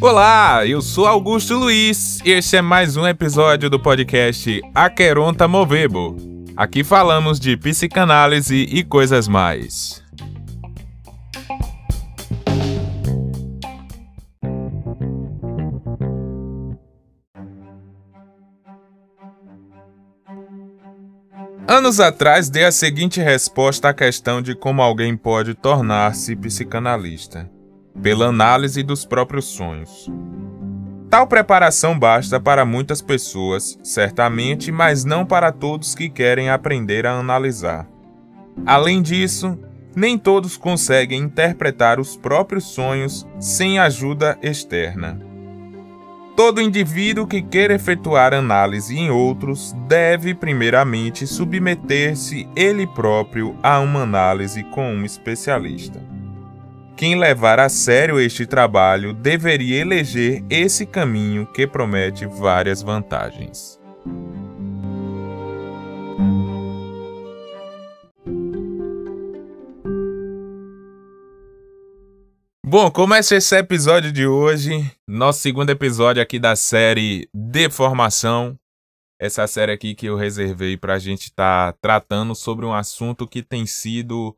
[0.00, 6.16] Olá, eu sou Augusto Luiz e este é mais um episódio do podcast Aqueronta Movebo.
[6.56, 10.01] Aqui falamos de psicanálise e coisas mais.
[21.72, 27.50] Anos atrás dei a seguinte resposta à questão de como alguém pode tornar-se psicanalista:
[28.02, 30.06] pela análise dos próprios sonhos.
[31.08, 37.18] Tal preparação basta para muitas pessoas, certamente, mas não para todos que querem aprender a
[37.18, 37.88] analisar.
[38.66, 39.58] Além disso,
[39.96, 45.31] nem todos conseguem interpretar os próprios sonhos sem ajuda externa.
[46.34, 54.00] Todo indivíduo que quer efetuar análise em outros deve, primeiramente, submeter-se ele próprio a uma
[54.02, 56.02] análise com um especialista.
[56.96, 63.78] Quem levar a sério este trabalho deveria eleger esse caminho que promete várias vantagens.
[72.72, 78.58] Bom, começa esse episódio de hoje, nosso segundo episódio aqui da série Deformação.
[79.20, 83.28] Essa série aqui que eu reservei para a gente estar tá tratando sobre um assunto
[83.28, 84.34] que tem sido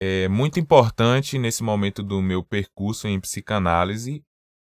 [0.00, 4.22] é, muito importante nesse momento do meu percurso em psicanálise.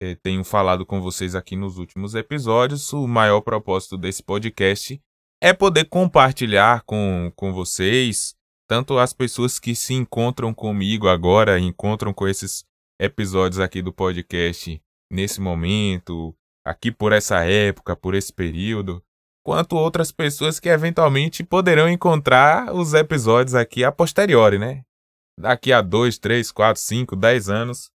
[0.01, 2.91] É, tenho falado com vocês aqui nos últimos episódios.
[2.91, 4.99] O maior propósito desse podcast
[5.39, 8.33] é poder compartilhar com, com vocês,
[8.67, 12.65] tanto as pessoas que se encontram comigo agora, encontram com esses
[12.99, 19.03] episódios aqui do podcast nesse momento, aqui por essa época, por esse período,
[19.43, 24.83] quanto outras pessoas que eventualmente poderão encontrar os episódios aqui a posteriori, né?
[25.39, 27.91] Daqui a dois, três, quatro, cinco, dez anos.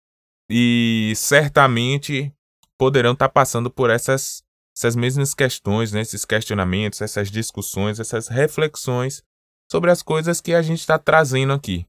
[0.49, 2.33] E certamente
[2.77, 4.43] poderão estar passando por essas,
[4.75, 6.01] essas mesmas questões, né?
[6.01, 9.23] esses questionamentos, essas discussões, essas reflexões
[9.71, 11.85] sobre as coisas que a gente está trazendo aqui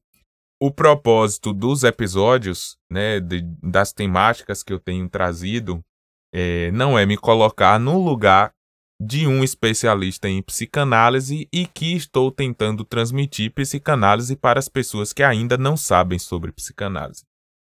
[0.61, 5.85] o propósito dos episódios, né, de, das temáticas que eu tenho trazido,
[6.33, 8.53] é, não é me colocar no lugar
[9.01, 15.23] de um especialista em psicanálise e que estou tentando transmitir psicanálise para as pessoas que
[15.23, 17.23] ainda não sabem sobre psicanálise.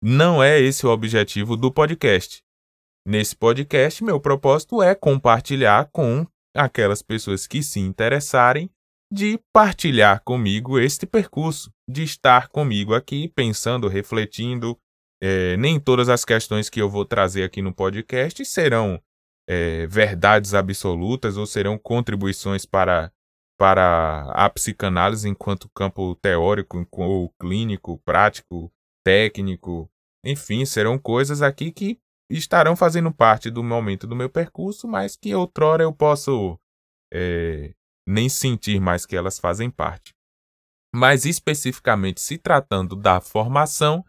[0.02, 2.42] Não é esse o objetivo do podcast.
[3.06, 6.26] Nesse podcast, meu propósito é compartilhar com
[6.56, 8.70] aquelas pessoas que se interessarem
[9.12, 14.78] de partilhar comigo este percurso, de estar comigo aqui pensando, refletindo.
[15.22, 19.02] É, nem todas as questões que eu vou trazer aqui no podcast serão
[19.50, 23.12] é, verdades absolutas ou serão contribuições para,
[23.58, 28.72] para a psicanálise enquanto campo teórico ou clínico, prático,
[29.04, 29.90] técnico.
[30.24, 32.00] Enfim, serão coisas aqui que
[32.30, 36.60] estarão fazendo parte do momento do meu percurso, mas que outrora eu posso
[37.12, 37.74] é,
[38.10, 40.14] nem sentir mais que elas fazem parte.
[40.94, 44.04] Mas especificamente se tratando da formação,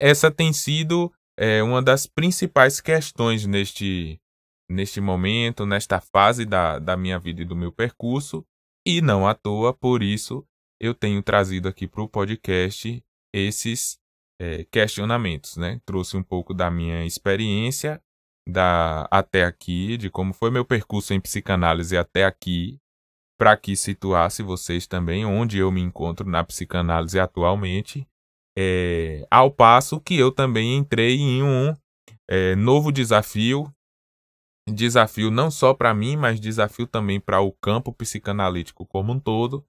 [0.00, 4.20] essa tem sido é, uma das principais questões neste,
[4.70, 8.46] neste momento, nesta fase da, da minha vida e do meu percurso,
[8.86, 10.46] e não à toa, por isso
[10.80, 13.02] eu tenho trazido aqui para o podcast
[13.34, 13.98] esses
[14.40, 15.80] é, questionamentos, né?
[15.84, 18.00] Trouxe um pouco da minha experiência
[18.48, 22.78] da até aqui, de como foi meu percurso em psicanálise até aqui,
[23.40, 28.06] para que situasse vocês também onde eu me encontro na psicanálise atualmente,
[28.54, 31.74] é, ao passo que eu também entrei em um
[32.28, 33.72] é, novo desafio,
[34.68, 39.64] desafio não só para mim, mas desafio também para o campo psicanalítico como um todo,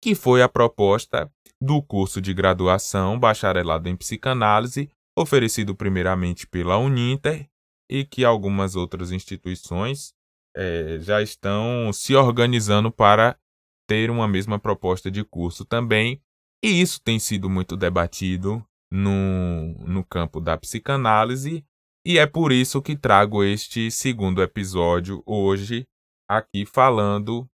[0.00, 1.28] que foi a proposta
[1.60, 4.88] do curso de graduação bacharelado em psicanálise,
[5.18, 7.48] oferecido primeiramente pela Uninter
[7.90, 10.14] e que algumas outras instituições
[10.56, 13.38] é, já estão se organizando para
[13.86, 16.20] ter uma mesma proposta de curso também.
[16.64, 21.64] E isso tem sido muito debatido no, no campo da psicanálise,
[22.04, 25.84] e é por isso que trago este segundo episódio hoje,
[26.28, 27.48] aqui falando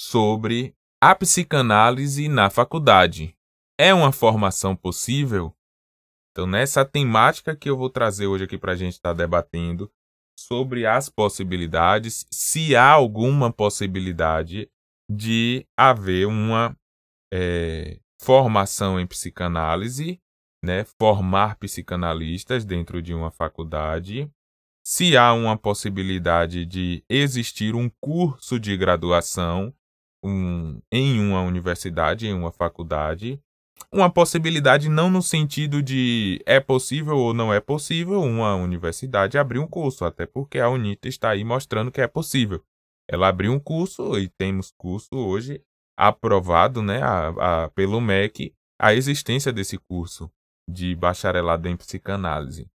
[0.00, 3.36] sobre a psicanálise na faculdade.
[3.78, 5.54] É uma formação possível?
[6.32, 9.90] Então, nessa temática que eu vou trazer hoje aqui para a gente estar tá debatendo,
[10.38, 14.70] sobre as possibilidades, se há alguma possibilidade
[15.10, 16.76] de haver uma
[17.32, 20.20] é, formação em psicanálise,
[20.64, 24.30] né, formar psicanalistas dentro de uma faculdade,
[24.86, 29.74] se há uma possibilidade de existir um curso de graduação
[30.24, 33.40] um, em uma universidade, em uma faculdade,
[33.92, 39.58] uma possibilidade não no sentido de é possível ou não é possível uma universidade abrir
[39.58, 42.62] um curso, até porque a UNITA está aí mostrando que é possível.
[43.10, 45.62] Ela abriu um curso e temos curso hoje
[45.96, 50.30] aprovado né, a, a, pelo MEC a existência desse curso
[50.68, 52.70] de bacharelado em psicanálise.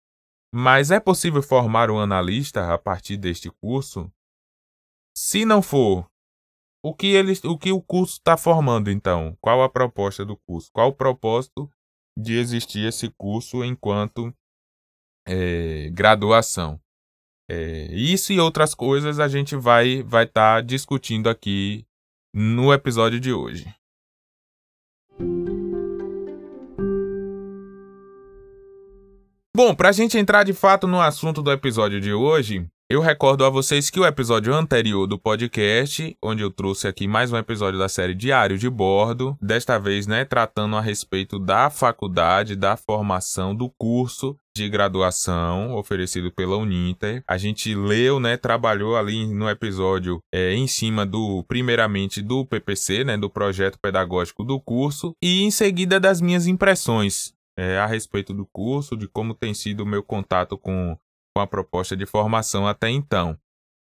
[0.54, 4.12] Mas é possível formar um analista a partir deste curso?
[5.16, 6.08] Se não for,
[6.84, 9.38] o que, ele, o, que o curso está formando, então?
[9.40, 10.70] Qual a proposta do curso?
[10.74, 11.72] Qual o propósito
[12.20, 14.36] de existir esse curso enquanto
[15.26, 16.78] é, graduação?
[17.50, 21.86] É, isso e outras coisas a gente vai estar vai tá discutindo aqui
[22.34, 23.74] no episódio de hoje.
[29.56, 33.44] Bom, para a gente entrar de fato no assunto do episódio de hoje, eu recordo
[33.44, 37.80] a vocês que o episódio anterior do podcast, onde eu trouxe aqui mais um episódio
[37.80, 43.56] da série Diário de Bordo, desta vez, né, tratando a respeito da faculdade, da formação
[43.56, 47.24] do curso de graduação oferecido pela Uninter.
[47.28, 53.04] A gente leu, né, trabalhou ali no episódio é, em cima do, primeiramente, do PPC,
[53.04, 58.34] né, do projeto pedagógico do curso, e em seguida das minhas impressões é, a respeito
[58.34, 60.98] do curso, de como tem sido o meu contato com
[61.36, 63.38] com a proposta de formação até então.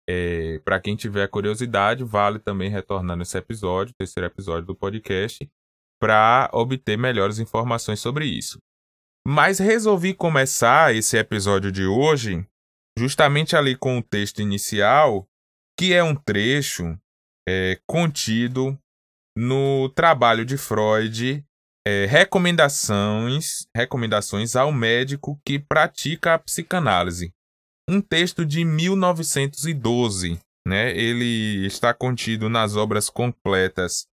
[0.10, 5.50] É, Para quem tiver curiosidade, vale também retornar nesse episódio, terceiro episódio do podcast,
[6.00, 8.58] para obter melhores informações sobre isso.
[9.28, 12.46] Mas resolvi começar esse episódio de hoje
[12.98, 15.28] justamente ali com o texto inicial,
[15.78, 16.98] que é um trecho
[17.48, 18.78] é, contido
[19.38, 21.46] no trabalho de Freud,
[21.86, 27.34] é, recomendações, recomendações ao médico que pratica a psicanálise
[27.92, 30.40] um texto de 1912.
[30.66, 30.96] Né?
[30.98, 34.06] Ele está contido nas obras completas,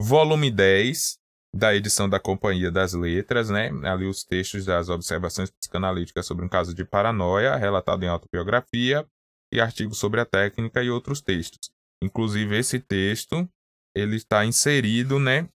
[0.00, 1.16] volume 10,
[1.54, 3.70] da edição da Companhia das Letras, né?
[3.84, 9.06] ali os textos das observações psicanalíticas sobre um caso de paranoia, relatado em autobiografia,
[9.50, 11.70] e artigos sobre a técnica e outros textos.
[12.02, 13.48] Inclusive, esse texto
[13.94, 15.46] ele está inserido né,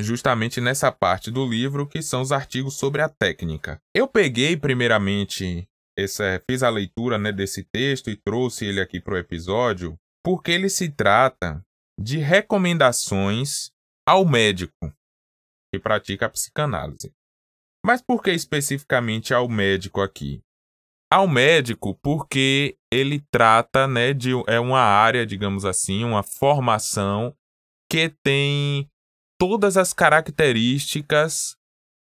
[0.00, 3.80] justamente nessa parte do livro que são os artigos sobre a técnica.
[3.94, 9.14] Eu peguei primeiramente essa, fiz a leitura né, desse texto e trouxe ele aqui para
[9.14, 11.64] o episódio, porque ele se trata
[12.00, 13.70] de recomendações
[14.06, 14.92] ao médico
[15.72, 17.12] que pratica a psicanálise.
[17.84, 20.40] Mas por que especificamente ao médico aqui?
[21.12, 27.36] Ao médico porque ele trata né, de é uma área, digamos assim, uma formação
[27.90, 28.88] que tem
[29.38, 31.56] todas as características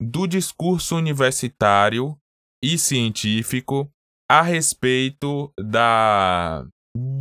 [0.00, 2.18] do discurso universitário
[2.66, 3.88] e científico
[4.28, 6.66] a respeito da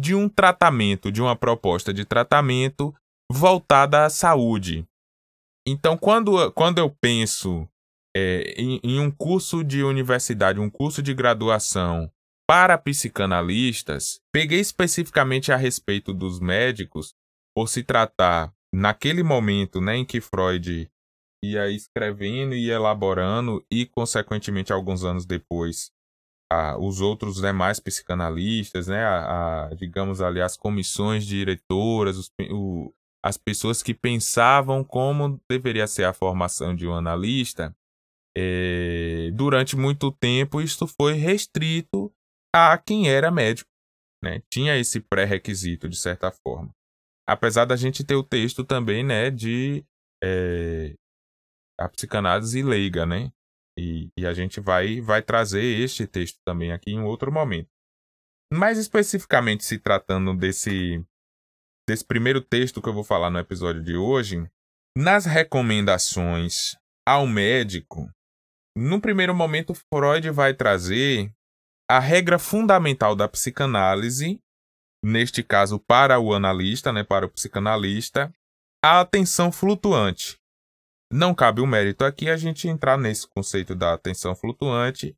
[0.02, 2.96] de um tratamento, de uma proposta de tratamento
[3.32, 4.88] voltada à saúde.
[5.68, 7.68] Então, quando, quando eu penso
[8.16, 12.10] é, em, em um curso de universidade, um curso de graduação
[12.48, 17.14] para psicanalistas, peguei especificamente a respeito dos médicos,
[17.56, 20.90] por se tratar, naquele momento né, em que Freud
[21.52, 25.92] ia escrevendo e elaborando, e, consequentemente, alguns anos depois,
[26.52, 32.94] a, os outros demais psicanalistas, né, a, a, digamos ali, as comissões diretoras, os, o,
[33.24, 37.76] as pessoas que pensavam como deveria ser a formação de um analista,
[38.38, 42.14] é, durante muito tempo isso foi restrito
[42.54, 43.70] a quem era médico.
[44.24, 44.42] Né?
[44.50, 46.70] Tinha esse pré-requisito, de certa forma.
[47.28, 49.84] Apesar da gente ter o texto também né, de
[50.24, 50.96] é,
[51.80, 53.32] a psicanálise leiga, né?
[53.78, 57.70] E, e, a gente vai, vai trazer este texto também aqui em outro momento.
[58.54, 61.06] Mais especificamente se tratando desse,
[61.88, 64.50] desse primeiro texto que eu vou falar no episódio de hoje,
[64.98, 68.10] nas recomendações ao médico,
[68.78, 71.34] no primeiro momento Freud vai trazer
[71.90, 74.40] a regra fundamental da psicanálise,
[75.04, 78.34] neste caso para o analista, né, para o psicanalista,
[78.84, 80.38] a atenção flutuante.
[81.12, 85.16] Não cabe o mérito aqui a gente entrar nesse conceito da atenção flutuante,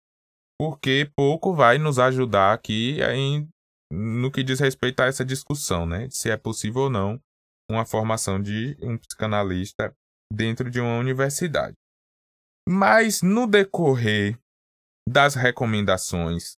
[0.60, 3.48] porque pouco vai nos ajudar aqui em,
[3.92, 6.10] no que diz respeito a essa discussão, né?
[6.10, 7.20] Se é possível ou não
[7.70, 9.94] uma formação de um psicanalista
[10.34, 11.76] dentro de uma universidade.
[12.68, 14.38] Mas no decorrer
[15.08, 16.58] das recomendações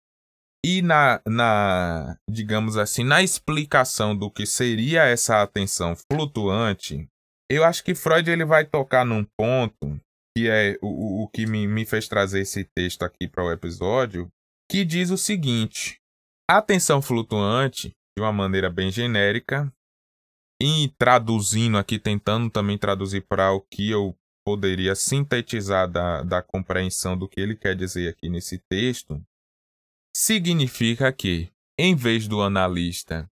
[0.64, 7.08] e na, na, digamos assim, na explicação do que seria essa atenção flutuante,
[7.50, 10.00] eu acho que Freud ele vai tocar num ponto
[10.36, 14.30] que é o, o que me, me fez trazer esse texto aqui para o episódio,
[14.70, 16.00] que diz o seguinte:
[16.48, 19.72] a atenção flutuante, de uma maneira bem genérica,
[20.62, 27.18] e traduzindo aqui, tentando também traduzir para o que eu poderia sintetizar da, da compreensão
[27.18, 29.20] do que ele quer dizer aqui nesse texto,
[30.16, 33.28] significa que, em vez do analista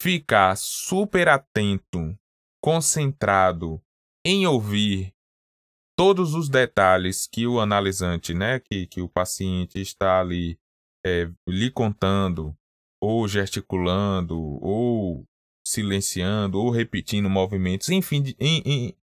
[0.00, 2.16] ficar super atento,
[2.68, 3.80] concentrado
[4.22, 5.14] em ouvir
[5.96, 10.60] todos os detalhes que o analisante, né, que, que o paciente está ali
[11.02, 12.54] é, lhe contando,
[13.02, 15.24] ou gesticulando, ou
[15.66, 18.96] silenciando, ou repetindo movimentos, enfim, em, em,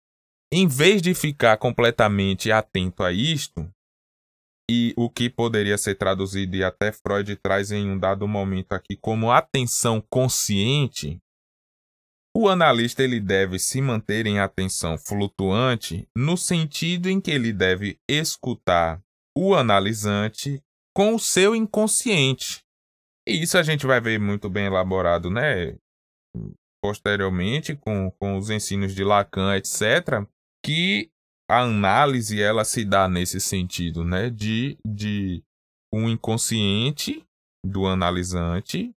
[0.53, 3.67] em vez de ficar completamente atento a isto,
[4.71, 8.95] e o que poderia ser traduzido, e até Freud traz em um dado momento aqui,
[8.95, 11.19] como atenção consciente,
[12.37, 17.99] o analista ele deve se manter em atenção flutuante no sentido em que ele deve
[18.09, 19.01] escutar
[19.37, 20.61] o analisante
[20.95, 22.63] com o seu inconsciente.
[23.27, 25.77] E isso a gente vai ver muito bem elaborado, né?
[26.83, 30.27] Posteriormente, com, com os ensinos de Lacan, etc.,
[30.63, 31.11] que
[31.49, 35.43] a análise ela se dá nesse sentido, né, de, de
[35.93, 37.25] um inconsciente
[37.65, 38.95] do analisante,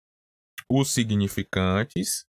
[0.69, 2.25] os significantes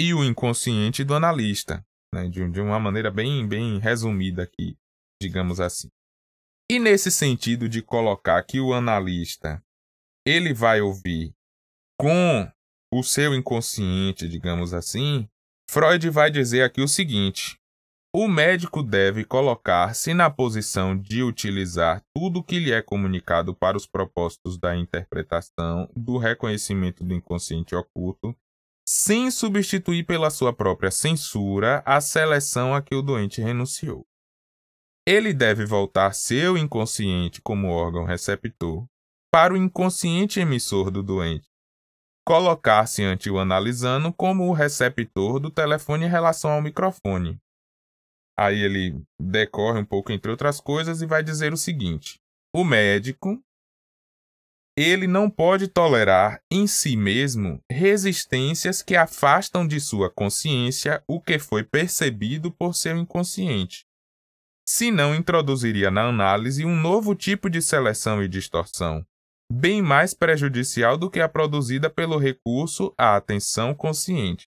[0.00, 4.74] e o inconsciente do analista, né, de, de uma maneira bem, bem resumida aqui,
[5.20, 5.90] digamos assim.
[6.70, 9.62] E nesse sentido de colocar que o analista
[10.26, 11.34] ele vai ouvir
[12.00, 12.50] com
[12.90, 15.28] o seu inconsciente, digamos assim,
[15.70, 17.58] Freud vai dizer aqui o seguinte:
[18.16, 23.76] o médico deve colocar-se na posição de utilizar tudo o que lhe é comunicado para
[23.76, 28.34] os propósitos da interpretação, do reconhecimento do inconsciente oculto,
[28.92, 34.04] sem substituir pela sua própria censura a seleção a que o doente renunciou.
[35.06, 38.84] Ele deve voltar seu inconsciente como órgão receptor
[39.32, 41.48] para o inconsciente emissor do doente,
[42.26, 47.38] colocar-se ante o analisando como o receptor do telefone em relação ao microfone,
[48.40, 52.18] Aí ele decorre um pouco entre outras coisas e vai dizer o seguinte:
[52.56, 53.38] o médico
[54.76, 61.38] ele não pode tolerar em si mesmo resistências que afastam de sua consciência o que
[61.38, 63.84] foi percebido por seu inconsciente.
[64.66, 69.04] Senão introduziria na análise um novo tipo de seleção e distorção,
[69.52, 74.46] bem mais prejudicial do que a produzida pelo recurso à atenção consciente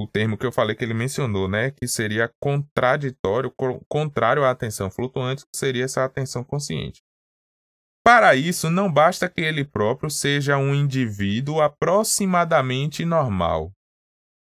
[0.00, 3.52] o termo que eu falei que ele mencionou, né, que seria contraditório,
[3.88, 7.02] contrário à atenção flutuante, que seria essa atenção consciente.
[8.04, 13.72] Para isso, não basta que ele próprio seja um indivíduo aproximadamente normal.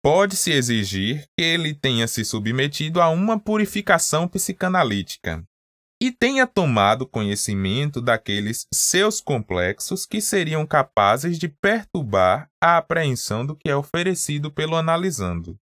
[0.03, 5.45] Pode-se exigir que ele tenha se submetido a uma purificação psicanalítica,
[6.03, 13.55] e tenha tomado conhecimento daqueles seus complexos que seriam capazes de perturbar a apreensão do
[13.55, 15.57] que é oferecido pelo analisando.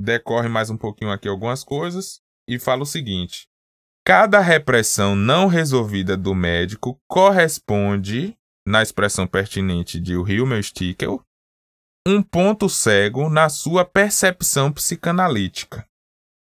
[0.00, 3.48] Decorre mais um pouquinho aqui algumas coisas e fala o seguinte:
[4.06, 11.20] cada repressão não resolvida do médico corresponde, na expressão pertinente de Hilmer Stickel,
[12.06, 15.84] um ponto cego na sua percepção psicanalítica.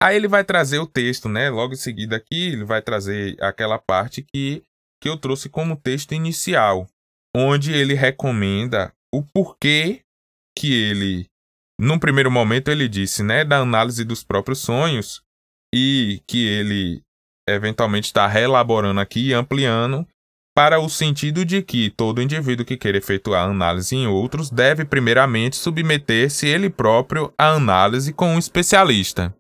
[0.02, 1.52] Aí ele vai trazer o texto, né?
[1.52, 4.64] Logo em seguida aqui, ele vai trazer aquela parte que,
[5.00, 6.88] que eu trouxe como texto inicial,
[7.36, 10.02] onde ele recomenda o porquê
[10.58, 11.28] que ele,
[11.80, 15.22] num primeiro momento, ele disse, né, da análise dos próprios sonhos
[15.74, 17.04] e que ele
[17.48, 20.08] eventualmente está reelaborando aqui e ampliando
[20.56, 25.56] para o sentido de que todo indivíduo que queira efetuar análise em outros deve primeiramente
[25.56, 29.34] submeter-se ele próprio à análise com um especialista.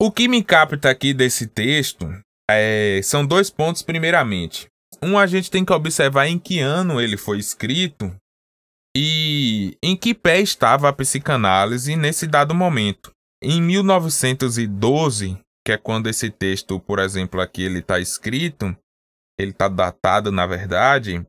[0.00, 2.08] O que me capta aqui desse texto
[2.50, 4.66] é, são dois pontos, primeiramente.
[5.02, 8.12] Um, a gente tem que observar em que ano ele foi escrito
[8.96, 13.12] e em que pé estava a psicanálise nesse dado momento.
[13.42, 15.38] Em 1912,
[15.68, 18.74] que é quando esse texto, por exemplo, aqui ele está escrito,
[19.38, 21.22] ele está datado, na verdade,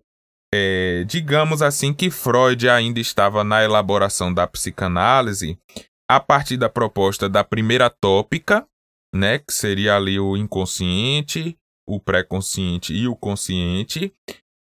[0.55, 5.59] é, digamos assim que Freud ainda estava na elaboração da psicanálise
[6.09, 8.65] a partir da proposta da primeira tópica,
[9.13, 14.13] né, que seria ali o inconsciente, o pré-consciente e o consciente,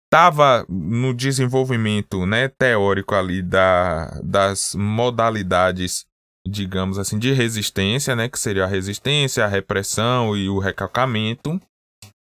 [0.07, 6.05] estava no desenvolvimento, né, teórico ali da, das modalidades,
[6.47, 11.61] digamos assim, de resistência, né, que seria a resistência, a repressão e o recalcamento,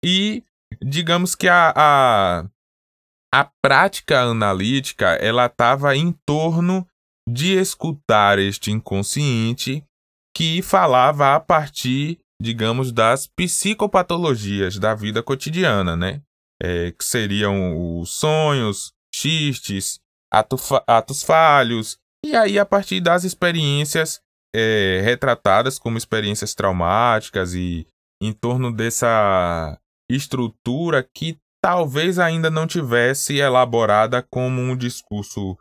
[0.03, 0.43] e
[0.81, 2.45] digamos que a, a,
[3.33, 6.85] a prática analítica ela estava em torno
[7.27, 9.83] de escutar este inconsciente
[10.35, 16.21] que falava a partir, digamos, das psicopatologias da vida cotidiana, né?
[16.61, 19.99] É, que seriam os sonhos, xistes,
[20.31, 24.21] atos falhos, e aí a partir das experiências
[24.55, 27.85] é, retratadas como experiências traumáticas e,
[28.21, 35.57] em torno dessa estrutura que talvez ainda não tivesse elaborada como um discurso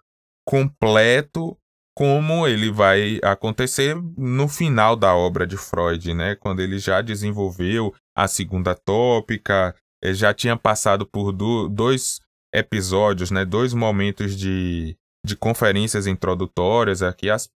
[0.46, 1.56] completo,
[1.96, 6.36] como ele vai acontecer no final da obra de Freud, né?
[6.36, 12.20] Quando ele já desenvolveu a segunda tópica, eh, já tinha passado por do, dois
[12.54, 13.44] episódios, né?
[13.44, 14.96] Dois momentos de,
[15.28, 17.02] de conferências introdutórias.
[17.02, 17.48] Aqui as,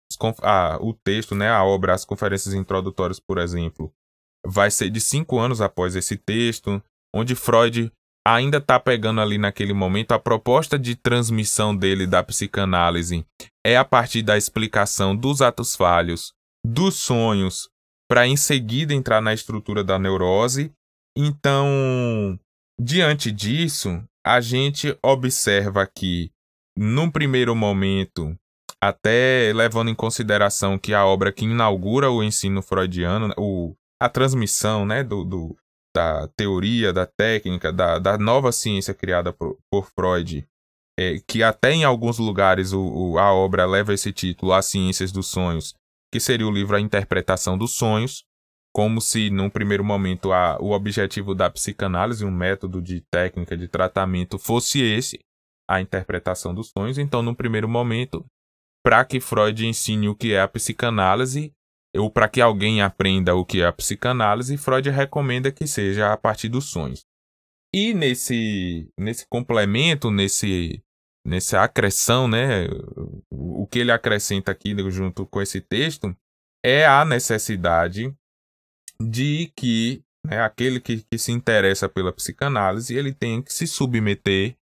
[0.42, 1.50] a, o texto, né?
[1.50, 3.92] A obra, as conferências introdutórias, por exemplo,
[4.46, 6.82] vai ser de cinco anos após esse texto,
[7.16, 7.92] onde Freud
[8.26, 13.26] ainda está pegando ali naquele momento a proposta de transmissão dele da psicanálise
[13.66, 16.34] é a partir da explicação dos atos falhos,
[16.66, 17.70] dos sonhos,
[18.08, 20.72] para em seguida entrar na estrutura da neurose.
[21.18, 22.40] Então,
[22.80, 26.32] diante disso, a gente observa que,
[26.78, 28.36] num primeiro momento,
[28.82, 34.86] até levando em consideração que a obra que inaugura o ensino freudiano, o, a transmissão
[34.86, 35.56] né, do, do,
[35.96, 40.48] da teoria, da técnica, da, da nova ciência criada por, por Freud,
[41.00, 45.12] é, que até em alguns lugares o, o, a obra leva esse título, As Ciências
[45.12, 45.76] dos Sonhos,
[46.12, 48.24] que seria o livro A Interpretação dos Sonhos,
[48.74, 53.68] como se, num primeiro momento, a, o objetivo da psicanálise, um método de técnica de
[53.68, 55.20] tratamento, fosse esse,
[55.76, 56.98] a interpretação dos sonhos.
[56.98, 58.26] Então, num primeiro momento,
[58.84, 61.54] para que Freud ensine o que é a psicanálise,
[61.96, 66.18] ou para que alguém aprenda o que é a psicanálise, Freud recomenda que seja a
[66.18, 67.04] partir dos sonhos.
[67.74, 70.82] E nesse, nesse complemento, nesse,
[71.26, 72.68] nessa acreção, né,
[73.30, 76.16] o que ele acrescenta aqui junto com esse texto
[76.64, 78.14] é a necessidade
[79.02, 84.56] de que né, aquele que, que se interessa pela psicanálise ele tem que se submeter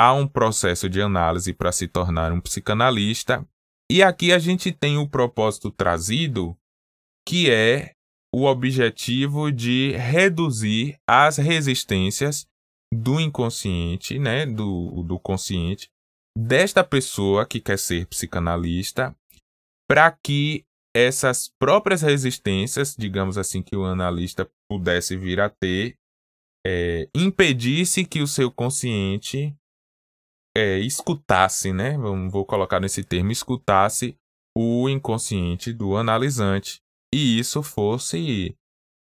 [0.00, 3.46] a um processo de análise para se tornar um psicanalista.
[3.92, 6.56] E aqui a gente tem o propósito trazido
[7.28, 7.92] que é
[8.34, 12.46] o objetivo de reduzir as resistências
[12.90, 15.90] do inconsciente, né, do, do consciente,
[16.34, 19.14] desta pessoa que quer ser psicanalista,
[19.86, 20.64] para que
[20.96, 25.94] essas próprias resistências, digamos assim, que o analista pudesse vir a ter,
[26.66, 29.54] é, impedisse que o seu consciente
[30.56, 31.96] é, escutasse, né?
[32.30, 34.16] Vou colocar nesse termo, escutasse
[34.56, 36.80] o inconsciente do analisante
[37.14, 38.56] e isso fosse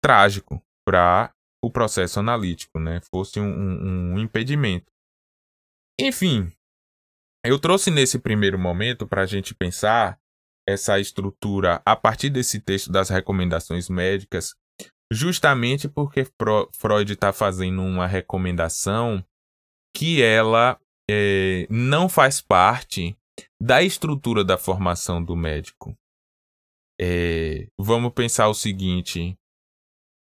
[0.02, 1.32] trágico para
[1.62, 3.00] o processo analítico, né?
[3.10, 4.86] Fosse um, um, um impedimento.
[5.98, 6.52] Enfim,
[7.44, 10.18] eu trouxe nesse primeiro momento para a gente pensar
[10.68, 14.54] essa estrutura a partir desse texto das recomendações médicas,
[15.12, 16.26] justamente porque
[16.74, 19.24] Freud está fazendo uma recomendação
[19.96, 20.78] que ela
[21.10, 23.16] é, não faz parte
[23.60, 25.96] da estrutura da formação do médico
[27.00, 29.38] é, vamos pensar o seguinte: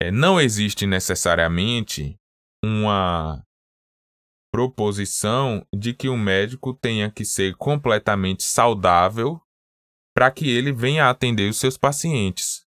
[0.02, 2.18] é, não existe necessariamente
[2.64, 3.44] uma
[4.54, 9.40] proposição de que o médico tenha que ser completamente saudável
[10.16, 12.66] para que ele venha atender os seus pacientes.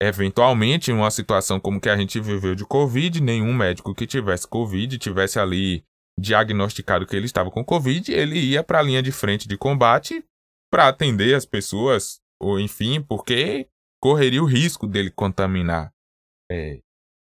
[0.00, 4.46] Eventualmente, em uma situação como que a gente viveu de Covid, nenhum médico que tivesse
[4.46, 5.84] Covid, tivesse ali
[6.18, 10.24] diagnosticado que ele estava com Covid, ele ia para a linha de frente de combate
[10.70, 13.68] para atender as pessoas ou enfim, porque
[14.02, 15.92] correria o risco dele contaminar
[16.50, 16.80] é,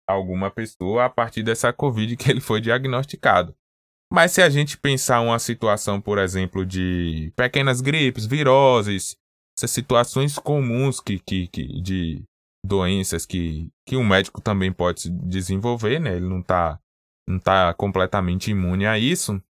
[0.08, 3.56] alguma pessoa a partir dessa Covid que ele foi diagnosticado.
[4.12, 9.15] Mas se a gente pensar uma situação, por exemplo, de pequenas gripes, viroses,
[9.58, 12.23] essas situações comuns que, que, que de
[12.65, 16.15] doenças que, que um médico também pode desenvolver, né?
[16.15, 16.80] Ele não está
[17.29, 19.41] não tá completamente imune a isso.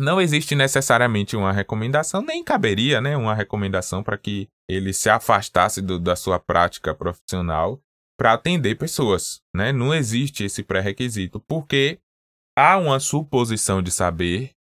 [0.00, 3.16] Não existe necessariamente uma recomendação, nem caberia, né?
[3.16, 7.80] Uma recomendação para que ele se afastasse do, da sua prática profissional
[8.18, 9.72] para atender pessoas, né?
[9.72, 12.00] Não existe esse pré-requisito, porque
[12.56, 14.52] há uma suposição de saber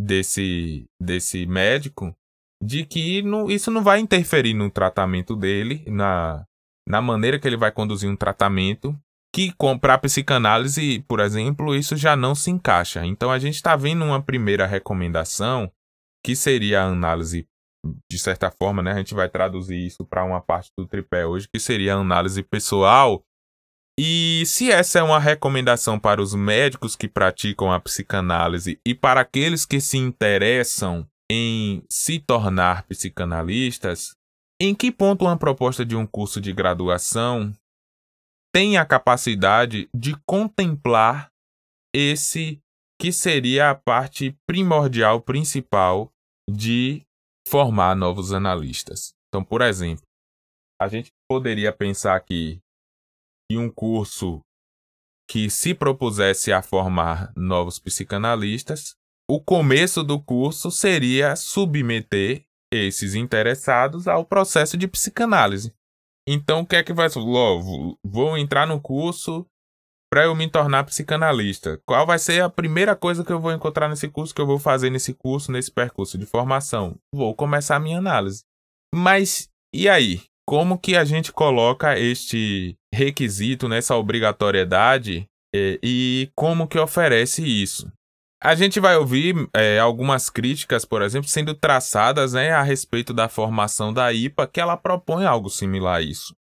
[0.00, 2.16] desse, desse médico
[2.62, 6.44] de que não, isso não vai interferir no tratamento dele, na,
[6.88, 8.98] na maneira que ele vai conduzir um tratamento,
[9.32, 13.04] que a psicanálise, por exemplo, isso já não se encaixa.
[13.06, 15.70] Então a gente está vendo uma primeira recomendação,
[16.24, 17.46] que seria a análise
[18.10, 21.48] de certa forma, né, a gente vai traduzir isso para uma parte do tripé hoje,
[21.52, 23.22] que seria a análise pessoal.
[23.98, 29.20] E se essa é uma recomendação para os médicos que praticam a psicanálise e para
[29.20, 34.14] aqueles que se interessam em se tornar psicanalistas,
[34.60, 37.52] em que ponto uma proposta de um curso de graduação
[38.52, 41.30] tem a capacidade de contemplar
[41.94, 42.60] esse
[43.00, 46.12] que seria a parte primordial, principal
[46.48, 47.02] de
[47.48, 49.14] formar novos analistas.
[49.28, 50.04] Então, por exemplo,
[50.80, 52.60] a gente poderia pensar que
[53.50, 54.40] em um curso
[55.28, 58.94] que se propusesse a formar novos psicanalistas,
[59.30, 65.72] o começo do curso seria submeter esses interessados ao processo de psicanálise.
[66.28, 67.08] Então, o que é que vai.
[67.16, 69.46] Logo, vou entrar no curso
[70.12, 71.80] para eu me tornar psicanalista.
[71.86, 74.58] Qual vai ser a primeira coisa que eu vou encontrar nesse curso, que eu vou
[74.58, 76.96] fazer nesse curso, nesse percurso de formação?
[77.14, 78.42] Vou começar a minha análise.
[78.92, 80.22] Mas e aí?
[80.48, 87.90] Como que a gente coloca este requisito nessa obrigatoriedade é, e como que oferece isso?
[88.42, 93.28] A gente vai ouvir é, algumas críticas, por exemplo, sendo traçadas né, a respeito da
[93.28, 96.34] formação da IPA, que ela propõe algo similar a isso.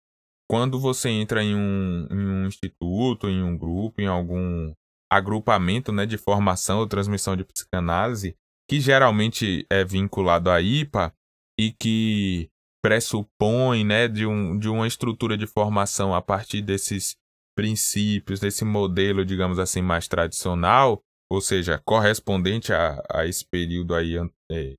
[0.49, 4.73] Quando você entra em um, em um instituto, em um grupo, em algum
[5.11, 8.33] agrupamento né, de formação ou transmissão de psicanálise,
[8.69, 11.13] que geralmente é vinculado à IPA
[11.59, 12.49] e que
[12.81, 17.17] pressupõe né, de, um, de uma estrutura de formação a partir desses
[17.57, 24.15] princípios, desse modelo, digamos assim, mais tradicional, ou seja, correspondente a, a esse período aí
[24.51, 24.73] é,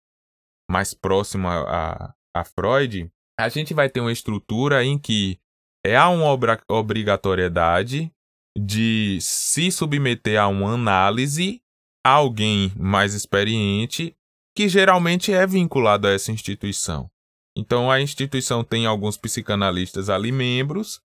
[0.71, 5.39] mais próximo a, a, a Freud, a gente vai ter uma estrutura em que
[5.85, 6.37] é há uma
[6.69, 8.13] obrigatoriedade
[8.59, 11.63] de se submeter a uma análise
[12.05, 14.15] a alguém mais experiente
[14.57, 17.11] que geralmente é vinculado a essa instituição.
[17.57, 21.01] Então a instituição tem alguns psicanalistas ali membros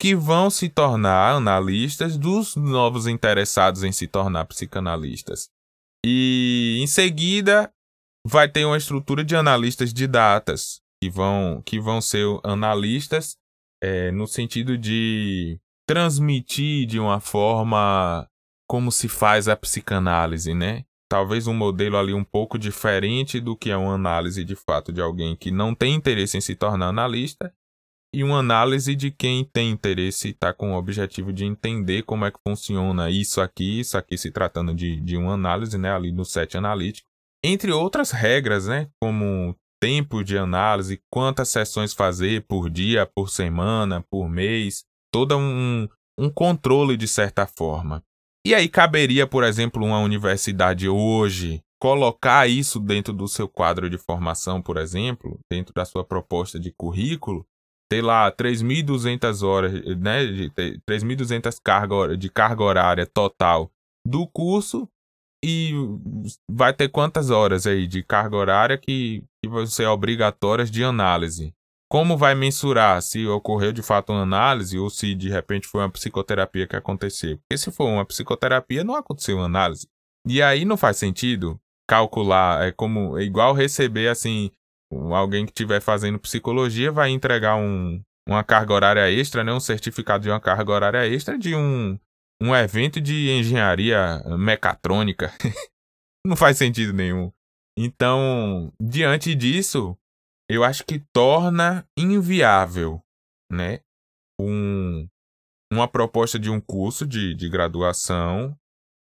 [0.00, 5.50] que vão se tornar analistas dos novos interessados em se tornar psicanalistas.
[6.02, 7.70] E em seguida
[8.26, 13.36] vai ter uma estrutura de analistas de datas que vão que vão ser analistas
[13.82, 18.26] é, no sentido de transmitir de uma forma
[18.66, 20.86] como se faz a psicanálise, né?
[21.10, 25.02] Talvez um modelo ali um pouco diferente do que é uma análise de fato de
[25.02, 27.52] alguém que não tem interesse em se tornar analista
[28.12, 32.24] e uma análise de quem tem interesse e está com o objetivo de entender como
[32.24, 36.10] é que funciona isso aqui, isso aqui se tratando de, de uma análise, né, ali
[36.10, 37.06] no set analítico.
[37.44, 44.04] Entre outras regras, né, como tempo de análise, quantas sessões fazer por dia, por semana,
[44.10, 48.02] por mês, todo um, um controle de certa forma.
[48.46, 53.96] E aí caberia, por exemplo, uma universidade hoje colocar isso dentro do seu quadro de
[53.96, 57.46] formação, por exemplo, dentro da sua proposta de currículo,
[57.90, 60.24] ter lá 3.200 horas, né,
[60.88, 63.70] 3.200 carga de carga horária total
[64.06, 64.88] do curso
[65.44, 65.72] e
[66.50, 71.52] vai ter quantas horas aí de carga horária que, que vão ser obrigatórias de análise?
[71.90, 75.90] Como vai mensurar se ocorreu de fato uma análise ou se de repente foi uma
[75.90, 77.38] psicoterapia que aconteceu?
[77.38, 79.88] Porque se for uma psicoterapia, não aconteceu uma análise.
[80.24, 84.52] E aí não faz sentido calcular, é como é igual receber assim,
[84.92, 90.22] alguém que estiver fazendo psicologia vai entregar um, uma carga horária extra, né, um certificado
[90.24, 91.98] de uma carga horária extra de um
[92.42, 95.30] um evento de engenharia mecatrônica.
[96.26, 97.30] Não faz sentido nenhum.
[97.78, 99.94] Então, diante disso,
[100.48, 103.02] eu acho que torna inviável,
[103.52, 103.80] né,
[104.40, 105.06] um,
[105.70, 108.56] uma proposta de um curso de, de graduação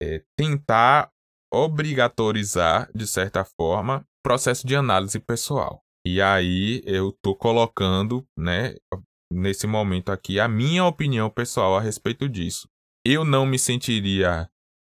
[0.02, 1.10] é, tentar
[1.52, 5.80] obrigatorizar, de certa forma, processo de análise pessoal.
[6.06, 8.74] E aí eu tô colocando, né,
[9.32, 12.68] nesse momento aqui, a minha opinião pessoal a respeito disso
[13.06, 14.46] eu não me sentiria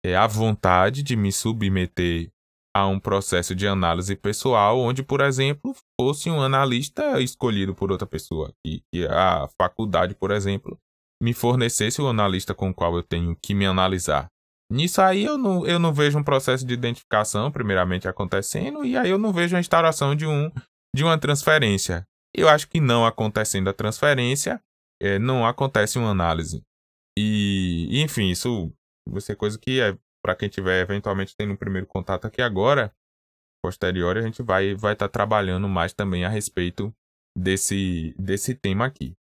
[0.05, 2.31] é, à vontade de me submeter
[2.77, 8.07] a um processo de análise pessoal, onde, por exemplo, fosse um analista escolhido por outra
[8.07, 10.79] pessoa, e que a faculdade, por exemplo,
[11.23, 14.29] me fornecesse o analista com o qual eu tenho que me analisar.
[14.73, 19.11] Nisso aí eu não, eu não vejo um processo de identificação, primeiramente, acontecendo, e aí
[19.11, 20.51] eu não vejo a instauração de, um,
[20.97, 22.07] de uma transferência.
[22.35, 24.63] Eu acho que não acontecendo a transferência,
[25.03, 26.63] é, não acontece uma análise.
[27.19, 28.73] E, enfim, isso
[29.07, 32.91] vai ser coisa que é para quem tiver eventualmente tendo um primeiro contato aqui agora,
[33.63, 36.95] posterior a gente vai vai estar tá trabalhando mais também a respeito
[37.37, 39.15] desse desse tema aqui.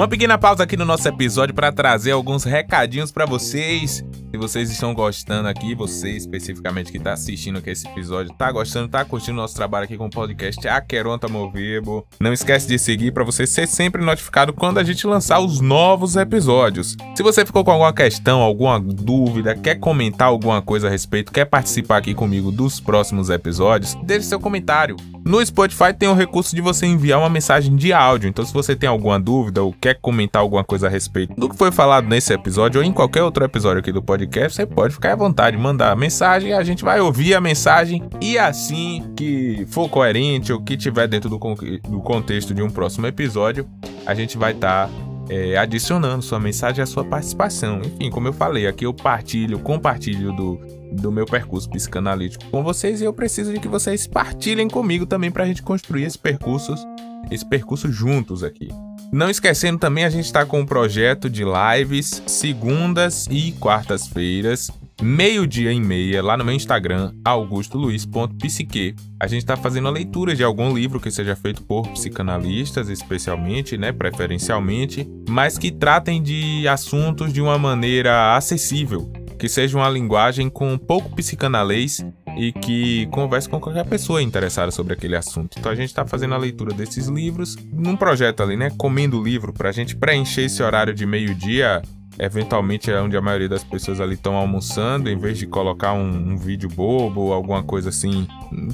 [0.00, 4.02] Uma pequena pausa aqui no nosso episódio para trazer alguns recadinhos para vocês.
[4.30, 8.88] Se vocês estão gostando aqui, você especificamente que está assistindo aqui esse episódio, tá gostando,
[8.88, 13.24] tá curtindo nosso trabalho aqui com o podcast Aqueronta Movebo, não esquece de seguir para
[13.24, 16.96] você ser sempre notificado quando a gente lançar os novos episódios.
[17.16, 21.46] Se você ficou com alguma questão, alguma dúvida, quer comentar alguma coisa a respeito, quer
[21.46, 24.94] participar aqui comigo dos próximos episódios, deixe seu comentário.
[25.24, 28.76] No Spotify tem o recurso de você enviar uma mensagem de áudio, então se você
[28.76, 32.32] tem alguma dúvida ou quer comentar alguma coisa a respeito do que foi falado nesse
[32.32, 35.56] episódio ou em qualquer outro episódio aqui do podcast, podcast, você pode ficar à vontade,
[35.56, 40.76] mandar mensagem, a gente vai ouvir a mensagem e assim que for coerente ou que
[40.76, 43.66] tiver dentro do, do contexto de um próximo episódio,
[44.04, 44.92] a gente vai estar tá,
[45.30, 47.80] é, adicionando sua mensagem a sua participação.
[47.80, 50.60] Enfim, como eu falei, aqui eu partilho, compartilho do,
[50.92, 55.30] do meu percurso psicanalítico com vocês e eu preciso de que vocês partilhem comigo também
[55.30, 56.74] para a gente construir esse percurso,
[57.30, 58.68] esse percurso juntos aqui.
[59.12, 64.70] Não esquecendo também, a gente está com um projeto de lives segundas e quartas-feiras,
[65.02, 68.94] meio-dia e meia, lá no meu Instagram, augustoluiz.psique.
[69.18, 73.76] A gente está fazendo a leitura de algum livro que seja feito por psicanalistas, especialmente,
[73.76, 80.48] né, preferencialmente, mas que tratem de assuntos de uma maneira acessível, que seja uma linguagem
[80.48, 82.04] com pouco psicanalês
[82.36, 85.58] e que converse com qualquer pessoa interessada sobre aquele assunto.
[85.58, 88.70] Então a gente está fazendo a leitura desses livros num projeto ali, né?
[88.76, 91.82] Comendo o livro para a gente preencher esse horário de meio-dia
[92.18, 96.32] eventualmente é onde a maioria das pessoas ali estão almoçando, em vez de colocar um,
[96.32, 98.26] um, vídeo bobo ou alguma coisa assim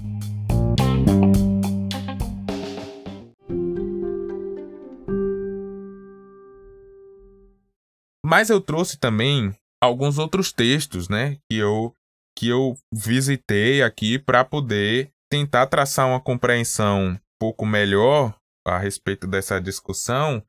[8.25, 11.93] Mas eu trouxe também alguns outros textos, né, que eu
[12.37, 18.33] que eu visitei aqui para poder tentar traçar uma compreensão um pouco melhor
[18.65, 20.41] a respeito dessa discussão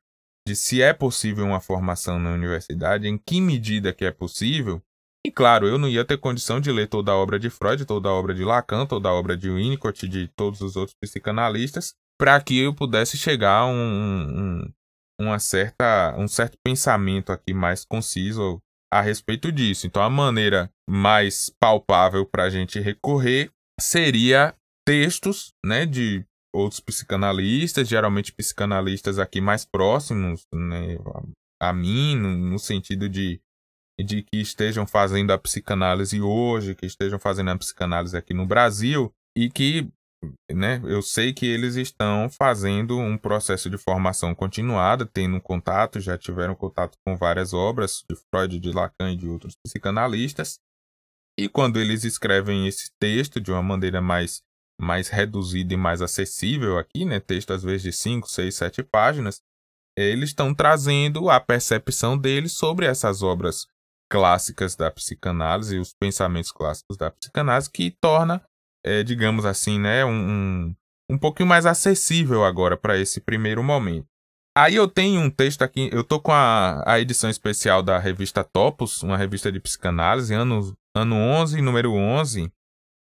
[0.47, 4.81] de se é possível uma formação na universidade, em que medida que é possível.
[5.25, 8.09] E claro, eu não ia ter condição de ler toda a obra de Freud, toda
[8.09, 12.41] a obra de Lacan, toda a obra de Winnicott, de todos os outros psicanalistas, para
[12.41, 14.73] que eu pudesse chegar a um, um,
[15.19, 18.59] uma certa, um certo pensamento aqui mais conciso
[18.91, 19.87] a respeito disso.
[19.87, 24.53] Então, a maneira mais palpável para a gente recorrer seria
[24.85, 30.97] textos, né, de outros psicanalistas, geralmente psicanalistas aqui mais próximos, né,
[31.61, 33.41] a mim, no, no sentido de,
[33.99, 39.11] de que estejam fazendo a psicanálise hoje, que estejam fazendo a psicanálise aqui no Brasil
[39.35, 39.89] e que,
[40.51, 46.17] né, eu sei que eles estão fazendo um processo de formação continuada, tendo contato, já
[46.17, 50.59] tiveram contato com várias obras de Freud, de Lacan e de outros psicanalistas.
[51.39, 54.43] E quando eles escrevem esse texto de uma maneira mais
[54.79, 57.19] mais reduzido e mais acessível aqui, né?
[57.19, 59.41] Texto às vezes de 5, 6, 7 páginas.
[59.97, 63.67] Eles estão trazendo a percepção deles sobre essas obras
[64.09, 68.43] clássicas da psicanálise, os pensamentos clássicos da psicanálise, que torna,
[68.85, 70.75] é, digamos assim, né, um, um,
[71.11, 74.07] um pouquinho mais acessível agora para esse primeiro momento.
[74.55, 78.43] Aí eu tenho um texto aqui, eu tô com a, a edição especial da revista
[78.43, 82.51] Topos, uma revista de psicanálise, ano, ano 11, número 11,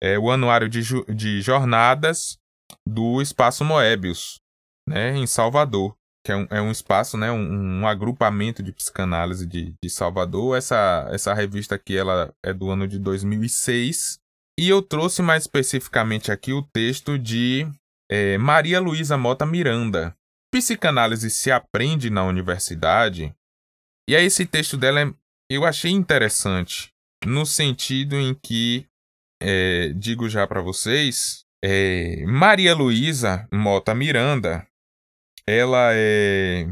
[0.02, 0.82] é o anuário de,
[1.14, 2.36] de jornadas
[2.84, 4.40] do Espaço Moebius,
[4.88, 5.94] né, em Salvador,
[6.26, 10.58] que é um, é um espaço, né, um, um agrupamento de psicanálise de, de Salvador.
[10.58, 14.18] Essa, essa revista aqui ela é do ano de 2006.
[14.58, 17.66] E eu trouxe mais especificamente aqui o texto de
[18.10, 20.14] é, Maria Luísa Mota Miranda.
[20.52, 23.34] Psicanálise se aprende na universidade.
[24.08, 25.14] E aí esse texto dela é,
[25.48, 26.90] eu achei interessante
[27.24, 28.86] no sentido em que
[29.42, 34.64] é, digo já para vocês, é, Maria Luísa Mota Miranda,
[35.46, 36.68] ela é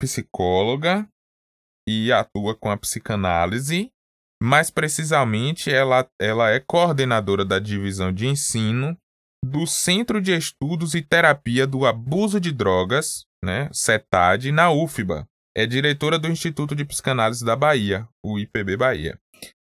[0.00, 1.06] psicóloga
[1.86, 3.90] e atua com a psicanálise.
[4.42, 8.96] Mais precisamente, ela, ela é coordenadora da divisão de ensino
[9.44, 15.28] do Centro de Estudos e Terapia do Abuso de Drogas, né, CETAD, na UFBA.
[15.56, 19.18] É diretora do Instituto de Psicanálise da Bahia, o IPB Bahia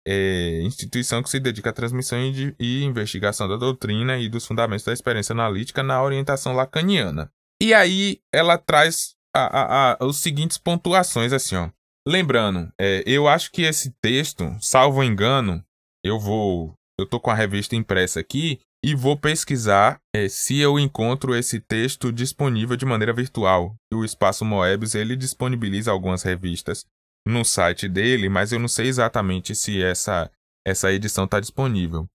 [0.08, 2.20] é, instituição que se dedica à transmissão
[2.60, 7.32] e, investigação da doutrina e dos fundamentos da experiência analítica na orientação lacaniana.
[7.62, 11.70] E aí ela traz a, a, a, os seguintes pontuações assim, ó.
[12.08, 15.64] Lembrando, é, eu acho que esse texto, salvo engano,
[16.04, 20.78] eu vou, eu tô com a revista impressa aqui e vou pesquisar é, se eu
[20.78, 23.76] encontro esse texto disponível de maneira virtual.
[23.92, 26.86] O Espaço Moebius ele disponibiliza algumas revistas
[27.26, 30.32] no site dele, mas eu não sei exatamente se essa,
[30.66, 32.08] essa edição está disponível.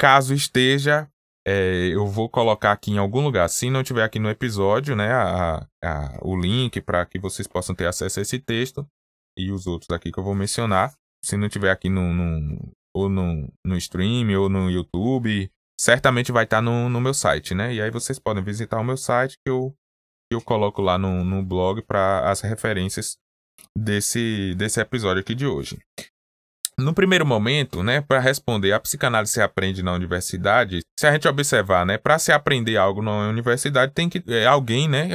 [0.00, 1.08] Caso esteja,
[1.46, 3.48] é, eu vou colocar aqui em algum lugar.
[3.48, 7.74] Se não tiver aqui no episódio, né, a, a, o link para que vocês possam
[7.74, 8.86] ter acesso a esse texto.
[9.38, 10.94] e os outros aqui que eu vou mencionar.
[11.22, 16.44] Se não tiver aqui no, no ou no, no stream ou no YouTube, certamente vai
[16.44, 17.74] estar tá no, no meu site, né?
[17.74, 19.74] E aí vocês podem visitar o meu site que eu,
[20.30, 23.16] que eu coloco lá no, no blog para as referências
[23.76, 25.78] desse, desse episódio aqui de hoje.
[26.76, 31.28] No primeiro momento, né, para responder a psicanálise se aprende na universidade, se a gente
[31.28, 35.10] observar, né, para se aprender algo na universidade tem que é, alguém, né,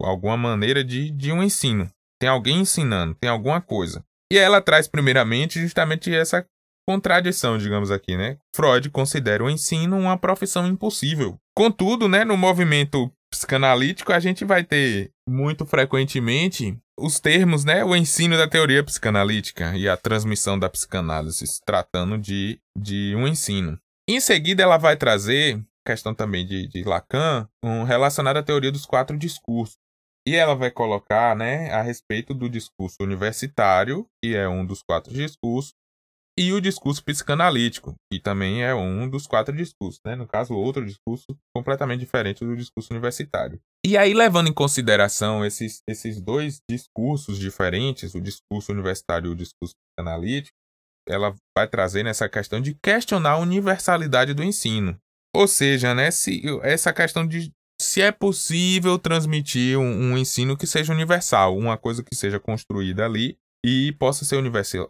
[0.00, 1.90] alguma maneira de, de um ensino.
[2.18, 4.02] Tem alguém ensinando, tem alguma coisa.
[4.32, 6.46] E ela traz primeiramente justamente essa
[6.88, 8.38] contradição, digamos aqui, né?
[8.54, 11.36] Freud considera o ensino uma profissão impossível.
[11.56, 17.94] Contudo, né, no movimento psicanalítico, a gente vai ter muito frequentemente os termos, né, o
[17.94, 23.78] ensino da teoria psicanalítica e a transmissão da psicanálise, tratando de, de um ensino.
[24.08, 28.86] Em seguida, ela vai trazer questão também de, de Lacan, um, relacionado à teoria dos
[28.86, 29.76] quatro discursos.
[30.26, 35.12] E ela vai colocar, né, a respeito do discurso universitário, que é um dos quatro
[35.12, 35.74] discursos,
[36.38, 40.16] e o discurso psicanalítico, que também é um dos quatro discursos, né?
[40.16, 43.60] No caso, outro discurso completamente diferente do discurso universitário.
[43.86, 49.36] E aí, levando em consideração esses, esses dois discursos diferentes, o discurso universitário e o
[49.36, 50.56] discurso psicanalítico,
[51.08, 54.98] ela vai trazer nessa questão de questionar a universalidade do ensino.
[55.36, 60.66] Ou seja, né, se, essa questão de se é possível transmitir um, um ensino que
[60.66, 64.36] seja universal, uma coisa que seja construída ali e possa ser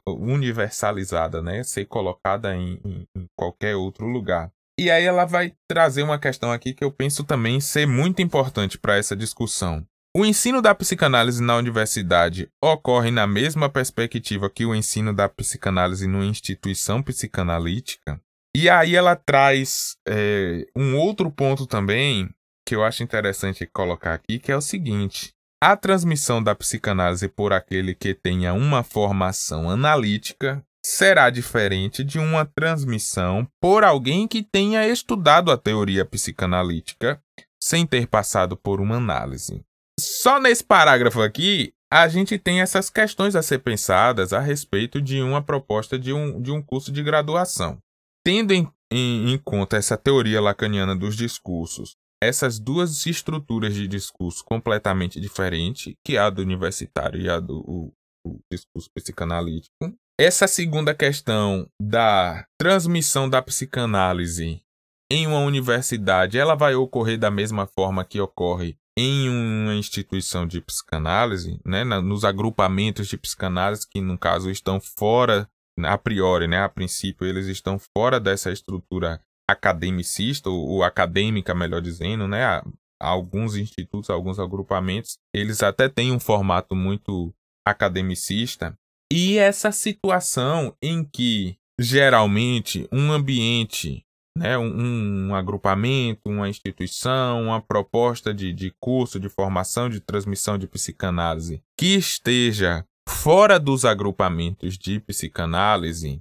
[0.05, 1.63] universalizada, né?
[1.63, 4.51] Ser colocada em, em, em, qualquer outro lugar.
[4.77, 8.77] E aí ela vai trazer uma questão aqui que eu penso também ser muito importante
[8.77, 9.87] para essa discussão.
[10.17, 16.09] O ensino da psicanálise na universidade ocorre na mesma perspectiva que o ensino da psicanálise
[16.09, 18.21] numa instituição psicanalítica?
[18.57, 22.29] E aí ela traz é, um outro ponto também
[22.67, 25.33] que eu acho interessante colocar aqui, que é o seguinte:
[25.67, 32.45] a transmissão da psicanálise por aquele que tenha uma formação analítica será diferente de uma
[32.45, 37.19] transmissão por alguém que tenha estudado a teoria psicanalítica
[37.59, 39.65] sem ter passado por uma análise.
[39.99, 45.23] Só nesse parágrafo aqui, a gente tem essas questões a ser pensadas a respeito de
[45.23, 47.79] uma proposta de um, de um curso de graduação.
[48.23, 54.45] Tendo em, em, em conta essa teoria lacaniana dos discursos essas duas estruturas de discurso
[54.45, 57.93] completamente diferentes, que a do universitário e a do o,
[58.27, 59.75] o discurso psicanalítico.
[60.19, 64.63] Essa segunda questão da transmissão da psicanálise
[65.11, 70.61] em uma universidade, ela vai ocorrer da mesma forma que ocorre em uma instituição de
[70.61, 76.69] psicanálise, né, nos agrupamentos de psicanálise que no caso estão fora a priori, né, a
[76.69, 82.63] princípio eles estão fora dessa estrutura academicista, ou, ou acadêmica, melhor dizendo, né?
[83.01, 87.35] Alguns institutos, alguns agrupamentos, eles até têm um formato muito
[87.67, 88.77] academicista.
[89.13, 94.05] E essa situação em que geralmente um ambiente,
[94.37, 100.57] né, um, um agrupamento, uma instituição, uma proposta de, de curso, de formação, de transmissão
[100.57, 106.21] de psicanálise que esteja fora dos agrupamentos de psicanálise,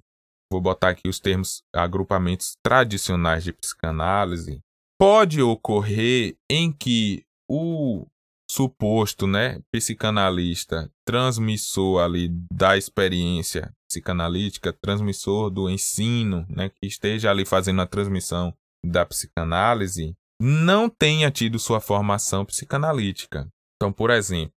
[0.53, 4.61] vou botar aqui os termos agrupamentos tradicionais de psicanálise,
[4.99, 8.05] pode ocorrer em que o
[8.49, 17.45] suposto, né, psicanalista, transmissor ali da experiência psicanalítica, transmissor do ensino, né, que esteja ali
[17.45, 18.53] fazendo a transmissão
[18.85, 23.47] da psicanálise, não tenha tido sua formação psicanalítica.
[23.75, 24.53] Então, por exemplo,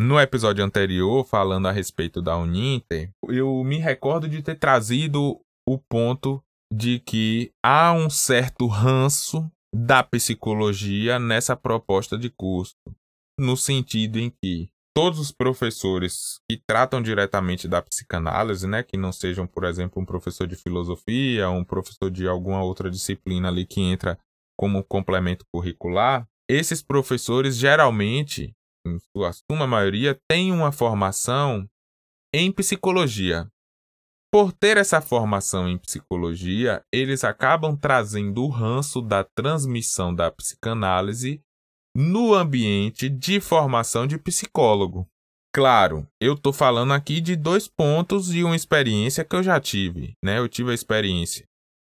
[0.00, 5.78] no episódio anterior, falando a respeito da Uninter, eu me recordo de ter trazido o
[5.78, 12.72] ponto de que há um certo ranço da psicologia nessa proposta de curso,
[13.38, 19.12] no sentido em que todos os professores que tratam diretamente da psicanálise, né, que não
[19.12, 23.82] sejam, por exemplo, um professor de filosofia, um professor de alguma outra disciplina ali que
[23.82, 24.18] entra
[24.58, 28.54] como complemento curricular, esses professores geralmente
[29.14, 31.68] sua suma maioria, tem uma formação
[32.34, 33.48] em psicologia.
[34.32, 41.42] Por ter essa formação em psicologia, eles acabam trazendo o ranço da transmissão da psicanálise
[41.96, 45.08] no ambiente de formação de psicólogo.
[45.52, 50.14] Claro, eu estou falando aqui de dois pontos de uma experiência que eu já tive.
[50.24, 50.38] Né?
[50.38, 51.44] Eu tive a experiência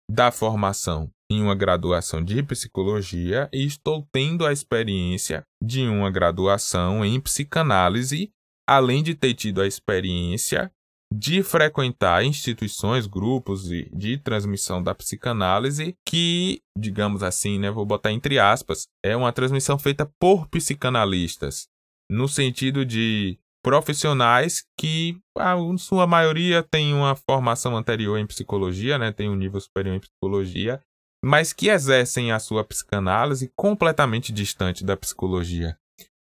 [0.10, 7.06] da formação em uma graduação de psicologia e estou tendo a experiência de uma graduação
[7.06, 8.32] em psicanálise,
[8.68, 10.72] além de ter tido a experiência
[11.12, 18.12] de frequentar instituições, grupos de, de transmissão da psicanálise, que, digamos assim, né, vou botar
[18.12, 21.68] entre aspas, é uma transmissão feita por psicanalistas,
[22.12, 29.12] no sentido de profissionais que, a sua maioria, tem uma formação anterior em psicologia, né?
[29.12, 30.80] Tem um nível superior em psicologia,
[31.24, 35.78] mas que exercem a sua psicanálise completamente distante da psicologia,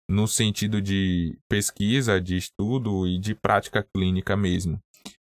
[0.09, 4.79] no sentido de pesquisa, de estudo e de prática clínica mesmo.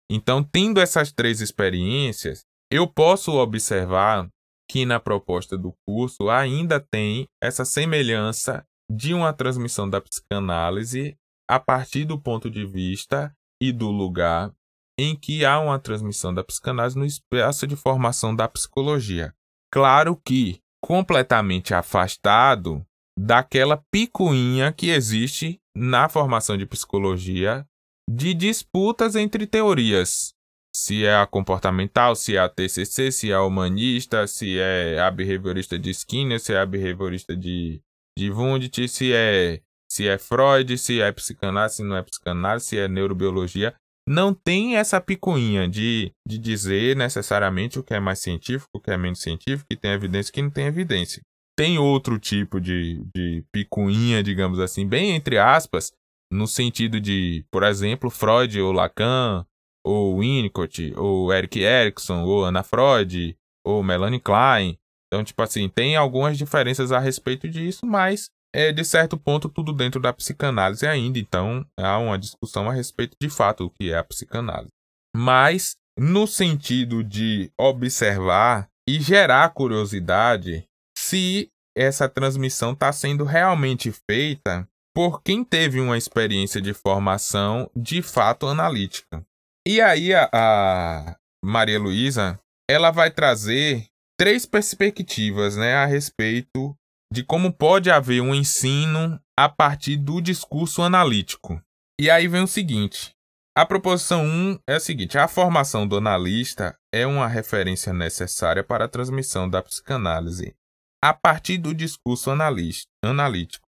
[0.10, 4.30] Então, tendo essas três experiências, eu posso observar
[4.70, 11.18] que na proposta do curso ainda tem essa semelhança de uma transmissão da psicanálise
[11.50, 14.52] a partir do ponto de vista e do lugar
[14.98, 19.34] em que há uma transmissão da psicanálise no espaço de formação da psicologia.
[19.76, 22.82] Claro que completamente afastado
[23.20, 27.68] daquela picuinha que existe na formação de psicologia
[28.10, 30.34] de disputas entre teorias.
[30.74, 35.12] Se é a comportamental, se é a TCC, se é a humanista, se é a
[35.12, 37.82] behaviorista de Skinner, se é a behaviorista de,
[38.18, 39.60] de Wundt, se é
[39.92, 43.76] se é Freud, se é psicanálise, se não é psicanálise, se é neurobiologia.
[44.08, 48.92] Não tem essa picuinha de, de dizer necessariamente o que é mais científico, o que
[48.92, 51.22] é menos científico, que tem evidência, que não tem evidência.
[51.58, 55.92] Tem outro tipo de, de picuinha, digamos assim, bem entre aspas,
[56.32, 59.46] no sentido de, por exemplo, Freud ou Lacan,
[59.84, 63.36] ou Winnicott, ou Eric Erickson, ou Anna Freud,
[63.66, 64.78] ou Melanie Klein.
[65.08, 69.74] Então, tipo assim, tem algumas diferenças a respeito disso, mas é, de certo ponto, tudo
[69.74, 71.20] dentro da psicanálise ainda.
[71.20, 74.72] Então, há uma discussão a respeito de fato o que é a psicanálise.
[75.14, 80.64] Mas, no sentido de observar e gerar curiosidade
[80.98, 88.02] se essa transmissão está sendo realmente feita por quem teve uma experiência de formação de
[88.02, 89.22] fato analítica.
[89.68, 92.40] E aí a, a Maria Luísa,
[92.70, 93.88] ela vai trazer
[94.18, 96.74] três perspectivas, né, a respeito
[97.12, 101.62] de como pode haver um ensino a partir do discurso analítico.
[102.00, 103.12] E aí vem o seguinte:
[103.58, 108.86] a proposição 1 é a seguinte: a formação do analista é uma referência necessária para
[108.86, 110.56] a transmissão da psicanálise
[111.04, 113.68] a partir do discurso analítico.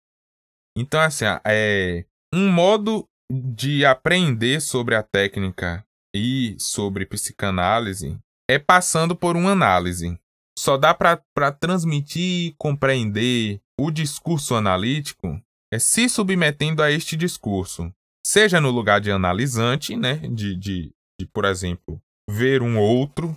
[0.77, 5.84] Então, assim, é um modo de aprender sobre a técnica
[6.15, 8.19] e sobre psicanálise
[8.49, 10.19] é passando por uma análise
[10.58, 15.41] só dá para transmitir e compreender o discurso analítico
[15.72, 17.91] é se submetendo a este discurso,
[18.26, 21.99] seja no lugar de analisante, né, de, de, de por exemplo,
[22.30, 23.36] ver um outro,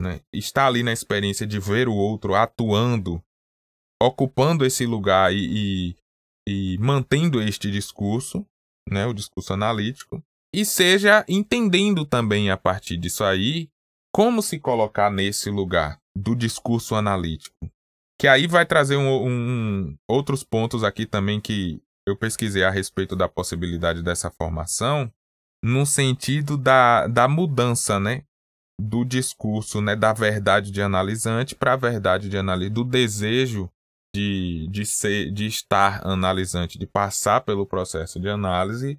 [0.00, 3.22] né, estar ali na experiência de ver o outro atuando,
[4.00, 5.94] ocupando esse lugar e,
[6.46, 8.46] e, e mantendo este discurso,
[8.88, 10.22] né, o discurso analítico,
[10.54, 13.70] e seja entendendo também a partir disso aí
[14.12, 17.70] como se colocar nesse lugar, do discurso analítico.
[18.18, 23.16] Que aí vai trazer um, um, outros pontos aqui também que eu pesquisei a respeito
[23.16, 25.10] da possibilidade dessa formação,
[25.62, 28.24] no sentido da, da mudança, né?
[28.80, 29.94] Do discurso, né?
[29.94, 33.70] Da verdade de analisante para a verdade de analisante, do desejo
[34.14, 38.98] de, de, ser, de estar analisante, de passar pelo processo de análise,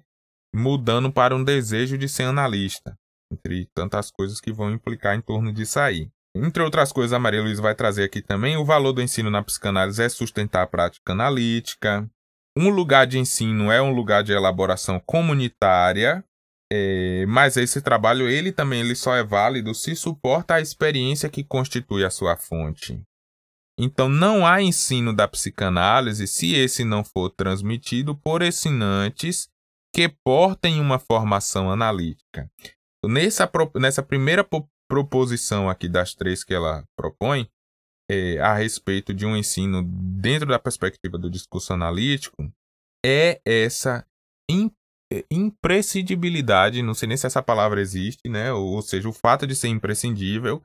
[0.54, 2.98] mudando para um desejo de ser analista,
[3.32, 6.10] entre tantas coisas que vão implicar em torno disso aí.
[6.34, 9.42] Entre outras coisas, a Maria Luísa vai trazer aqui também o valor do ensino na
[9.42, 12.08] psicanálise é sustentar a prática analítica.
[12.56, 16.24] Um lugar de ensino é um lugar de elaboração comunitária,
[16.72, 21.44] é, mas esse trabalho ele também ele só é válido se suporta a experiência que
[21.44, 23.02] constitui a sua fonte.
[23.78, 29.48] Então não há ensino da psicanálise se esse não for transmitido por ensinantes
[29.94, 32.50] que portem uma formação analítica.
[33.04, 34.46] Nessa, nessa primeira
[34.88, 37.48] proposição aqui das três que ela propõe
[38.10, 42.50] é, a respeito de um ensino dentro da perspectiva do discurso analítico
[43.04, 44.06] é essa
[45.12, 48.52] é, imprescindibilidade, não sei nem se essa palavra existe, né?
[48.52, 50.62] Ou seja, o fato de ser imprescindível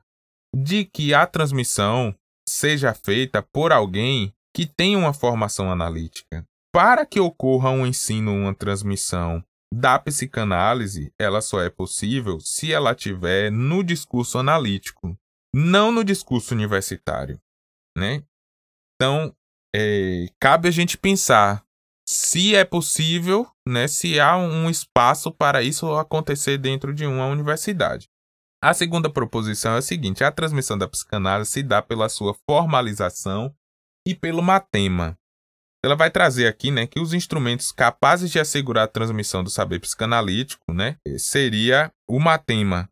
[0.54, 2.14] de que a transmissão
[2.48, 6.44] seja feita por alguém que tem uma formação analítica.
[6.72, 12.94] Para que ocorra um ensino, uma transmissão da psicanálise, ela só é possível se ela
[12.94, 15.16] tiver no discurso analítico,
[15.54, 17.40] não no discurso universitário,
[17.96, 18.24] né?
[18.94, 19.34] Então,
[19.74, 21.64] é, cabe a gente pensar
[22.08, 28.08] se é possível, né, se há um espaço para isso acontecer dentro de uma universidade.
[28.62, 33.54] A segunda proposição é a seguinte: a transmissão da psicanálise se dá pela sua formalização
[34.06, 35.18] e pelo matema,
[35.84, 39.80] ela vai trazer aqui, né, que os instrumentos capazes de assegurar a transmissão do saber
[39.80, 42.88] psicanalítico, né, seria o matema.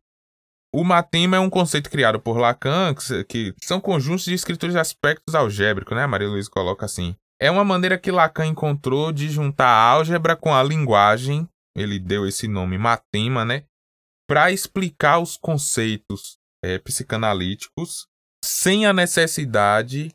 [0.73, 2.93] O matema é um conceito criado por Lacan,
[3.27, 6.05] que, são conjuntos de escrituras de aspectos algébricos, né?
[6.05, 7.15] Maria Luísa coloca assim.
[7.39, 12.25] É uma maneira que Lacan encontrou de juntar a álgebra com a linguagem ele deu
[12.25, 13.63] esse nome Matema, né?
[14.27, 18.07] Para explicar os conceitos é, psicanalíticos
[18.43, 20.11] sem a necessidade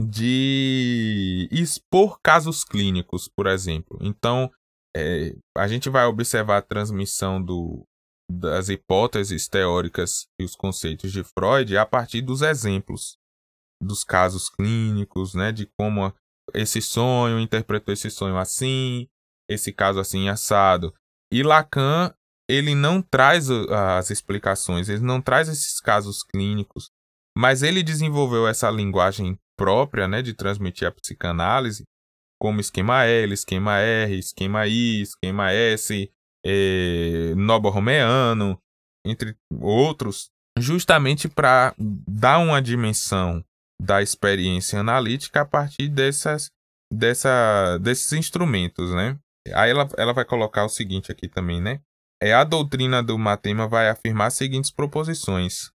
[0.00, 3.98] de expor casos clínicos, por exemplo.
[4.00, 4.50] Então,
[4.96, 7.84] é, a gente vai observar a transmissão do,
[8.30, 13.16] das hipóteses teóricas e os conceitos de Freud a partir dos exemplos
[13.82, 16.12] dos casos clínicos, né, de como
[16.54, 19.08] esse sonho interpretou esse sonho assim,
[19.48, 20.94] esse caso assim assado.
[21.32, 22.14] E Lacan,
[22.48, 26.90] ele não traz as explicações, ele não traz esses casos clínicos,
[27.36, 31.84] mas ele desenvolveu essa linguagem própria, né, de transmitir a psicanálise,
[32.40, 36.10] como esquema L, esquema R, esquema I, esquema S,
[36.44, 38.58] é, nobo-romeano,
[39.06, 43.44] entre outros, justamente para dar uma dimensão
[43.80, 46.50] da experiência analítica a partir dessas,
[46.92, 49.18] dessa, desses instrumentos, né?
[49.54, 51.80] Aí ela, ela vai colocar o seguinte aqui também, né?
[52.22, 55.71] É a doutrina do Matema vai afirmar as seguintes proposições: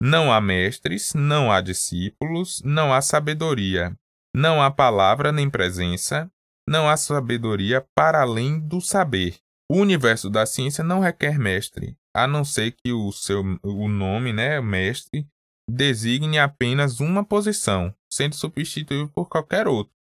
[0.00, 3.96] não há mestres, não há discípulos, não há sabedoria,
[4.34, 6.30] não há palavra nem presença,
[6.68, 9.38] não há sabedoria para além do saber.
[9.70, 14.32] O universo da ciência não requer mestre, a não ser que o seu o nome,
[14.32, 15.26] né, mestre,
[15.68, 19.92] designe apenas uma posição, sendo substituído por qualquer outro,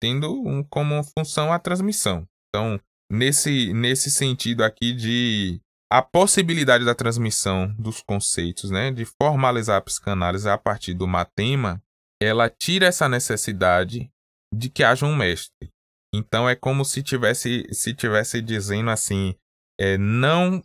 [0.00, 2.28] tendo um, como função a transmissão.
[2.48, 2.78] Então,
[3.10, 5.60] nesse, nesse sentido aqui de
[5.90, 11.82] a possibilidade da transmissão dos conceitos, né, de formalizar a psicanálise a partir do matema,
[12.20, 14.10] ela tira essa necessidade
[14.54, 15.70] de que haja um mestre.
[16.14, 19.34] Então é como se tivesse se tivesse dizendo assim,
[19.78, 20.62] é, não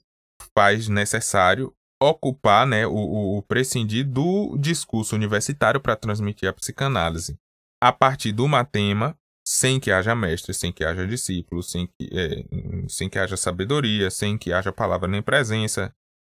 [0.56, 7.38] faz necessário ocupar, né, o, o, prescindir do discurso universitário para transmitir a psicanálise.
[7.82, 12.88] A partir do matema, sem que haja mestre, sem que haja discípulo, sem que, é,
[12.88, 15.94] sem que haja sabedoria, sem que haja palavra nem presença,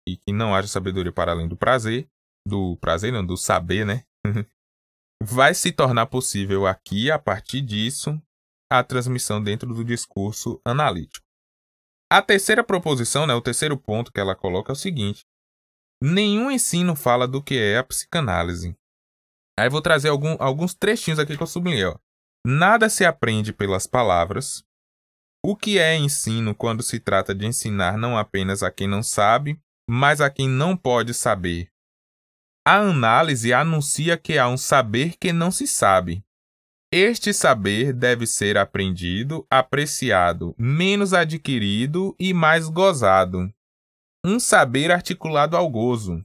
[0.08, 2.08] e que não haja sabedoria para além do prazer,
[2.46, 4.04] do prazer não, do saber, né?
[5.22, 8.20] Vai se tornar possível aqui, a partir disso,
[8.70, 11.24] a transmissão dentro do discurso analítico.
[12.10, 15.24] A terceira proposição, né, o terceiro ponto que ela coloca é o seguinte:
[16.02, 18.76] nenhum ensino fala do que é a psicanálise.
[19.58, 21.86] Aí vou trazer algum, alguns trechinhos aqui que eu sublinhei.
[21.86, 21.98] Ó.
[22.48, 24.62] Nada se aprende pelas palavras.
[25.44, 29.60] O que é ensino quando se trata de ensinar não apenas a quem não sabe,
[29.84, 31.68] mas a quem não pode saber?
[32.64, 36.24] A análise anuncia que há um saber que não se sabe.
[36.92, 43.52] Este saber deve ser aprendido, apreciado, menos adquirido e mais gozado.
[44.24, 46.24] Um saber articulado ao gozo,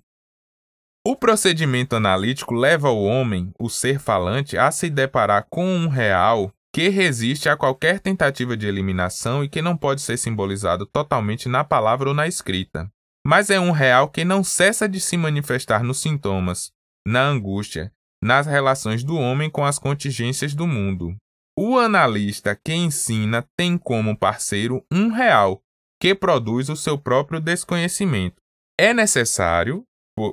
[1.06, 6.54] o procedimento analítico leva o homem, o ser falante, a se deparar com um real
[6.74, 11.64] que resiste a qualquer tentativa de eliminação e que não pode ser simbolizado totalmente na
[11.64, 12.90] palavra ou na escrita.
[13.26, 16.72] Mas é um real que não cessa de se manifestar nos sintomas,
[17.06, 17.92] na angústia,
[18.24, 21.16] nas relações do homem com as contingências do mundo.
[21.58, 25.62] O analista que ensina tem como parceiro um real,
[26.00, 28.38] que produz o seu próprio desconhecimento.
[28.80, 29.84] É necessário,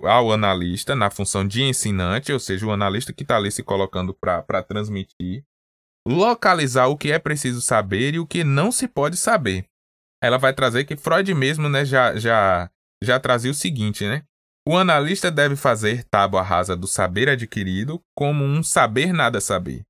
[0.05, 4.14] ao analista na função de ensinante, ou seja, o analista que está ali se colocando
[4.14, 5.45] para transmitir,
[6.07, 9.66] localizar o que é preciso saber e o que não se pode saber.
[10.22, 12.70] Ela vai trazer que Freud mesmo né, já, já,
[13.03, 14.24] já trazia o seguinte, né?
[14.66, 19.83] O analista deve fazer tábua rasa do saber adquirido como um saber nada saber,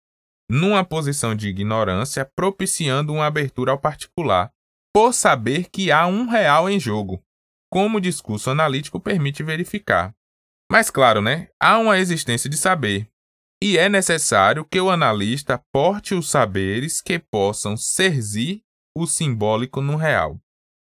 [0.48, 4.52] numa posição de ignorância, propiciando uma abertura ao particular,
[4.94, 7.20] por saber que há um real em jogo,
[7.70, 10.14] como o discurso analítico permite verificar.
[10.70, 11.48] Mas claro, né?
[11.60, 13.08] Há uma existência de saber,
[13.62, 18.62] e é necessário que o analista porte os saberes que possam serzir
[18.96, 20.38] o simbólico no real.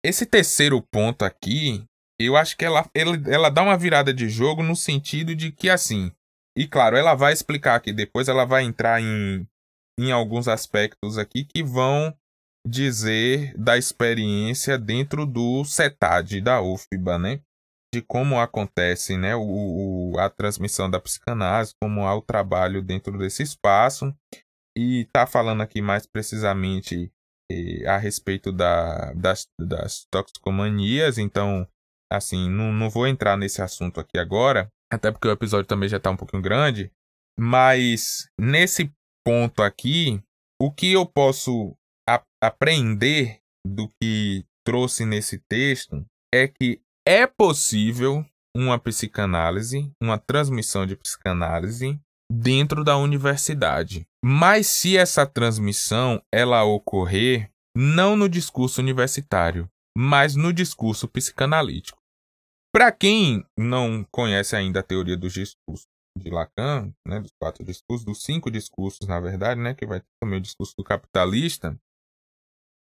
[0.05, 1.85] Esse terceiro ponto aqui,
[2.21, 5.71] eu acho que ela, ela, ela dá uma virada de jogo no sentido de que,
[5.71, 6.13] assim,
[6.57, 9.47] e claro, ela vai explicar aqui, depois ela vai entrar em,
[9.99, 12.15] em alguns aspectos aqui que vão
[12.67, 17.41] dizer da experiência dentro do CETAD da UFBA, né?
[17.95, 19.41] De como acontece né, o,
[20.13, 24.15] o, a transmissão da psicanálise, como há o trabalho dentro desse espaço.
[24.77, 27.11] E está falando aqui mais precisamente
[27.51, 31.17] eh, a respeito da, das, das toxicomanias.
[31.17, 31.67] Então,
[32.13, 35.97] assim, não, não vou entrar nesse assunto aqui agora, até porque o episódio também já
[35.97, 36.93] está um pouquinho grande.
[37.39, 38.93] Mas nesse
[39.25, 40.23] ponto aqui,
[40.61, 41.75] o que eu posso
[42.43, 48.25] aprender do que trouxe nesse texto é que é possível
[48.57, 51.99] uma psicanálise, uma transmissão de psicanálise
[52.31, 54.07] dentro da universidade.
[54.23, 61.99] Mas se essa transmissão ela ocorrer não no discurso universitário, mas no discurso psicanalítico.
[62.75, 65.87] Para quem não conhece ainda a teoria dos discursos
[66.19, 70.07] de Lacan, né, dos quatro discursos, dos cinco discursos, na verdade, né, que vai ter
[70.21, 71.79] também o discurso do capitalista,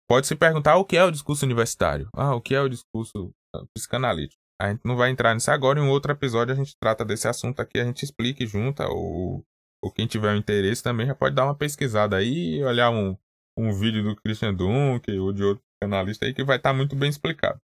[0.09, 2.09] pode se perguntar o que é o discurso universitário.
[2.15, 4.41] Ah, o que é o discurso ah, psicanalítico?
[4.61, 7.29] A gente não vai entrar nisso agora, em um outro episódio a gente trata desse
[7.29, 9.45] assunto aqui, a gente explica junta, ou,
[9.85, 13.17] ou quem tiver um interesse também já pode dar uma pesquisada aí, olhar um,
[13.57, 16.97] um vídeo do Christian Dunke ou de outro canalista aí que vai estar tá muito
[16.97, 17.61] bem explicado.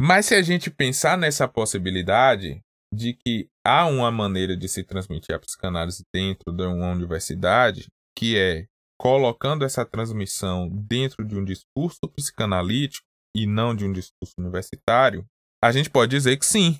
[0.00, 2.62] Mas se a gente pensar nessa possibilidade
[2.94, 8.38] de que há uma maneira de se transmitir a psicanálise dentro de uma universidade, que
[8.38, 8.66] é
[8.98, 15.24] colocando essa transmissão dentro de um discurso psicanalítico e não de um discurso universitário,
[15.62, 16.78] a gente pode dizer que sim,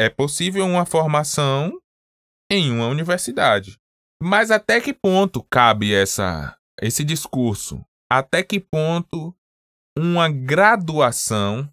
[0.00, 1.80] é possível uma formação
[2.50, 3.78] em uma universidade.
[4.22, 7.84] Mas até que ponto cabe essa, esse discurso?
[8.10, 9.34] Até que ponto
[9.98, 11.68] uma graduação,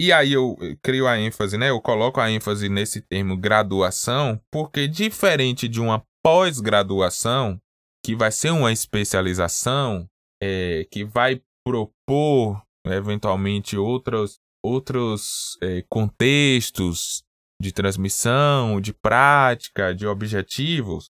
[0.00, 1.70] e aí eu crio a ênfase, né?
[1.70, 7.60] Eu coloco a ênfase nesse termo graduação, porque diferente de uma pós-graduação,
[8.04, 10.08] que vai ser uma especialização,
[10.42, 17.22] é, que vai propor eventualmente outros, outros é, contextos
[17.60, 21.10] de transmissão, de prática, de objetivos.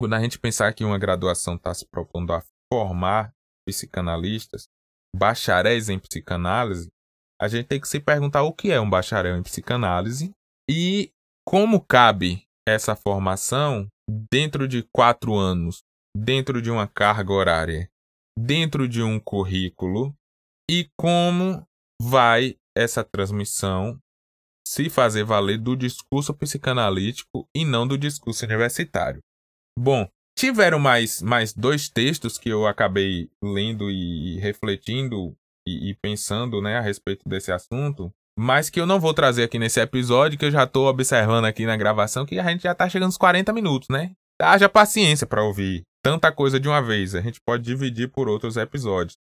[0.00, 3.32] Quando a gente pensar que uma graduação está se propondo a formar
[3.68, 4.68] psicanalistas,
[5.14, 6.88] bacharéis em psicanálise,
[7.40, 10.32] a gente tem que se perguntar o que é um bacharel em psicanálise
[10.70, 11.10] e
[11.46, 13.88] como cabe essa formação
[14.30, 15.82] dentro de quatro anos,
[16.18, 17.90] dentro de uma carga horária,
[18.38, 20.14] dentro de um currículo
[20.68, 21.66] e como
[22.00, 23.98] vai essa transmissão
[24.66, 29.20] se fazer valer do discurso psicanalítico e não do discurso universitário.
[29.78, 30.06] Bom,
[30.38, 35.34] tiveram mais, mais dois textos que eu acabei lendo e refletindo
[35.66, 39.58] e, e pensando né, a respeito desse assunto, mas que eu não vou trazer aqui
[39.58, 42.88] nesse episódio, que eu já estou observando aqui na gravação, que a gente já está
[42.88, 44.12] chegando aos 40 minutos, né?
[44.40, 48.56] Haja paciência para ouvir tanta coisa de uma vez, a gente pode dividir por outros
[48.56, 49.16] episódios.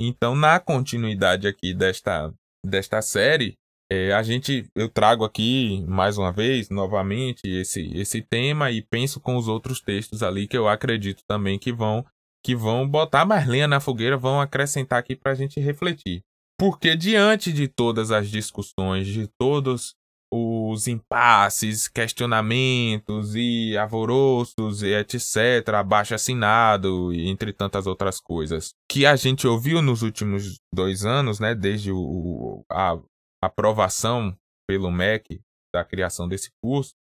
[0.00, 2.32] Então, na continuidade aqui desta
[2.64, 3.54] desta série,
[3.90, 9.20] é, a gente eu trago aqui mais uma vez, novamente, esse, esse tema e penso
[9.20, 12.04] com os outros textos ali que eu acredito também que vão
[12.44, 16.22] que vão botar mais lenha na fogueira, vão acrescentar aqui para a gente refletir.
[16.58, 19.94] Porque diante de todas as discussões, de todos
[20.32, 28.70] os impasses, questionamentos e alvoroços e etc, abaixo assinado e entre tantas outras coisas.
[28.90, 32.98] Que a gente ouviu nos últimos dois anos, né, desde o, a
[33.42, 34.36] aprovação
[34.68, 35.40] pelo MEC
[35.74, 36.94] da criação desse curso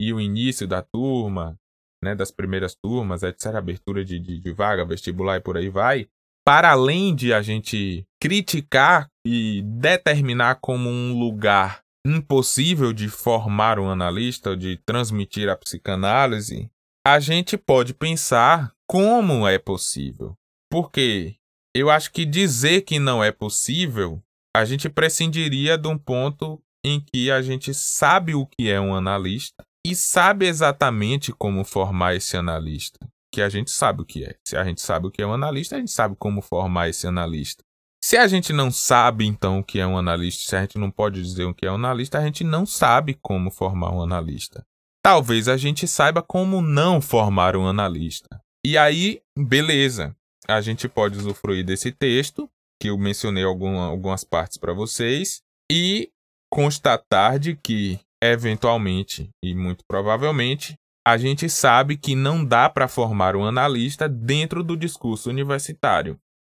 [0.00, 1.56] e o início da turma,
[2.02, 6.08] né, das primeiras turmas, etc, abertura de, de, de vaga, vestibular e por aí vai,
[6.44, 13.88] para além de a gente criticar e determinar como um lugar impossível de formar um
[13.88, 16.70] analista, de transmitir a psicanálise,
[17.06, 20.36] a gente pode pensar como é possível.
[20.70, 21.36] Porque
[21.74, 24.22] eu acho que dizer que não é possível,
[24.54, 28.94] a gente prescindiria de um ponto em que a gente sabe o que é um
[28.94, 32.98] analista e sabe exatamente como formar esse analista.
[33.32, 34.36] Que a gente sabe o que é.
[34.46, 37.06] Se a gente sabe o que é um analista, a gente sabe como formar esse
[37.06, 37.64] analista.
[38.04, 40.90] Se a gente não sabe, então, o que é um analista, se a gente não
[40.90, 44.66] pode dizer o que é um analista, a gente não sabe como formar um analista.
[45.00, 48.40] Talvez a gente saiba como não formar um analista.
[48.66, 50.16] E aí, beleza.
[50.48, 52.50] A gente pode usufruir desse texto,
[52.80, 55.40] que eu mencionei alguma, algumas partes para vocês,
[55.70, 56.10] e
[56.52, 60.74] constatar de que, eventualmente e muito provavelmente,
[61.06, 66.18] a gente sabe que não dá para formar um analista dentro do discurso universitário.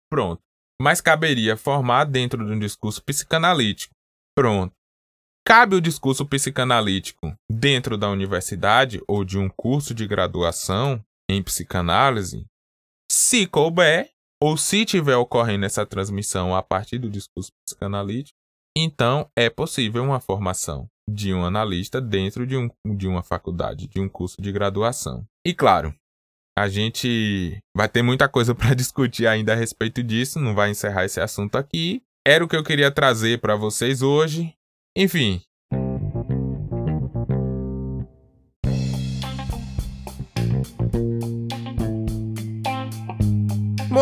[0.09, 0.41] Pronto
[0.83, 3.95] mas caberia formar dentro de um discurso psicanalítico.
[4.37, 4.73] Pronto.
[5.47, 12.47] Cabe o discurso psicanalítico dentro da universidade ou de um curso de graduação em psicanálise?
[13.11, 14.11] Se couber,
[14.43, 18.37] ou se tiver ocorrendo essa transmissão a partir do discurso psicanalítico,
[18.77, 24.01] então é possível uma formação de um analista dentro de, um, de uma faculdade, de
[24.01, 25.25] um curso de graduação.
[25.47, 25.95] E claro,
[26.57, 31.05] a gente vai ter muita coisa para discutir ainda a respeito disso, não vai encerrar
[31.05, 32.03] esse assunto aqui.
[32.27, 34.55] Era o que eu queria trazer para vocês hoje.
[34.97, 35.43] Enfim,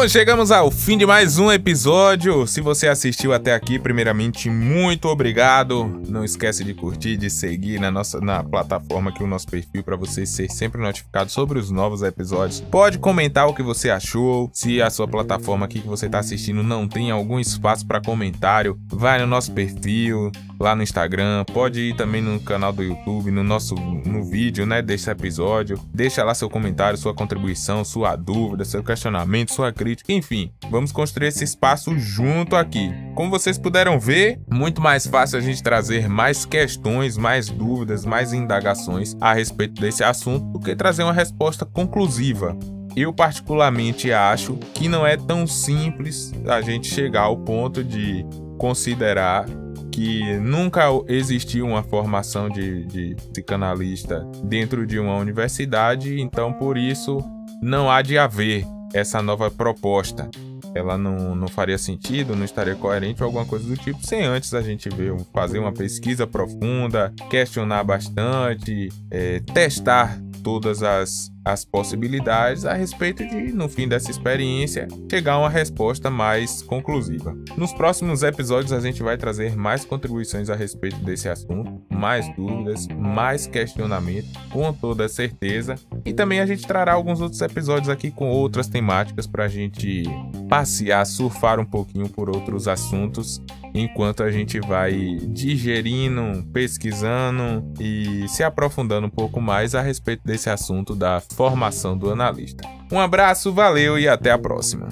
[0.01, 2.47] Bom, chegamos ao fim de mais um episódio.
[2.47, 6.01] Se você assistiu até aqui, primeiramente, muito obrigado.
[6.09, 9.97] Não esquece de curtir, de seguir na nossa na plataforma aqui o nosso perfil para
[9.97, 12.63] você ser sempre notificado sobre os novos episódios.
[12.63, 14.49] Pode comentar o que você achou.
[14.55, 18.81] Se a sua plataforma aqui que você está assistindo não tem algum espaço para comentário,
[18.91, 23.43] vai no nosso perfil lá no Instagram, pode ir também no canal do YouTube, no
[23.43, 25.81] nosso no vídeo, né, desse episódio.
[25.93, 30.53] Deixa lá seu comentário, sua contribuição, sua dúvida, seu questionamento, sua crítica, enfim.
[30.71, 32.93] Vamos construir esse espaço junto aqui.
[33.15, 38.35] Como vocês puderam ver, muito mais fácil a gente trazer mais questões, mais dúvidas, mais
[38.35, 42.57] indagações a respeito desse assunto do que trazer uma resposta conclusiva.
[42.97, 48.27] Eu particularmente acho que não é tão simples a gente chegar ao ponto de
[48.59, 49.47] considerar
[49.91, 57.19] que nunca existiu uma formação de, de psicanalista dentro de uma universidade, então por isso
[57.63, 58.65] não há de haver
[58.95, 60.29] essa nova proposta.
[60.75, 64.55] Ela não, não faria sentido, não estaria coerente ou alguma coisa do tipo, sem antes
[64.55, 72.65] a gente ver, fazer uma pesquisa profunda, questionar bastante, é, testar todas as, as possibilidades
[72.65, 77.37] a respeito de, no fim dessa experiência, chegar a uma resposta mais conclusiva.
[77.57, 82.87] Nos próximos episódios, a gente vai trazer mais contribuições a respeito desse assunto, mais dúvidas,
[82.89, 85.77] mais questionamentos, com toda certeza.
[86.05, 90.05] E também a gente trará alguns outros episódios aqui com outras temáticas para a gente
[90.49, 93.41] passear, surfar um pouquinho por outros assuntos
[93.75, 100.51] enquanto a gente vai digerindo, pesquisando e se aprofundando um pouco mais a respeito desse
[100.51, 102.69] assunto da Formação do Analista.
[102.91, 104.89] Um abraço, valeu e até a próxima.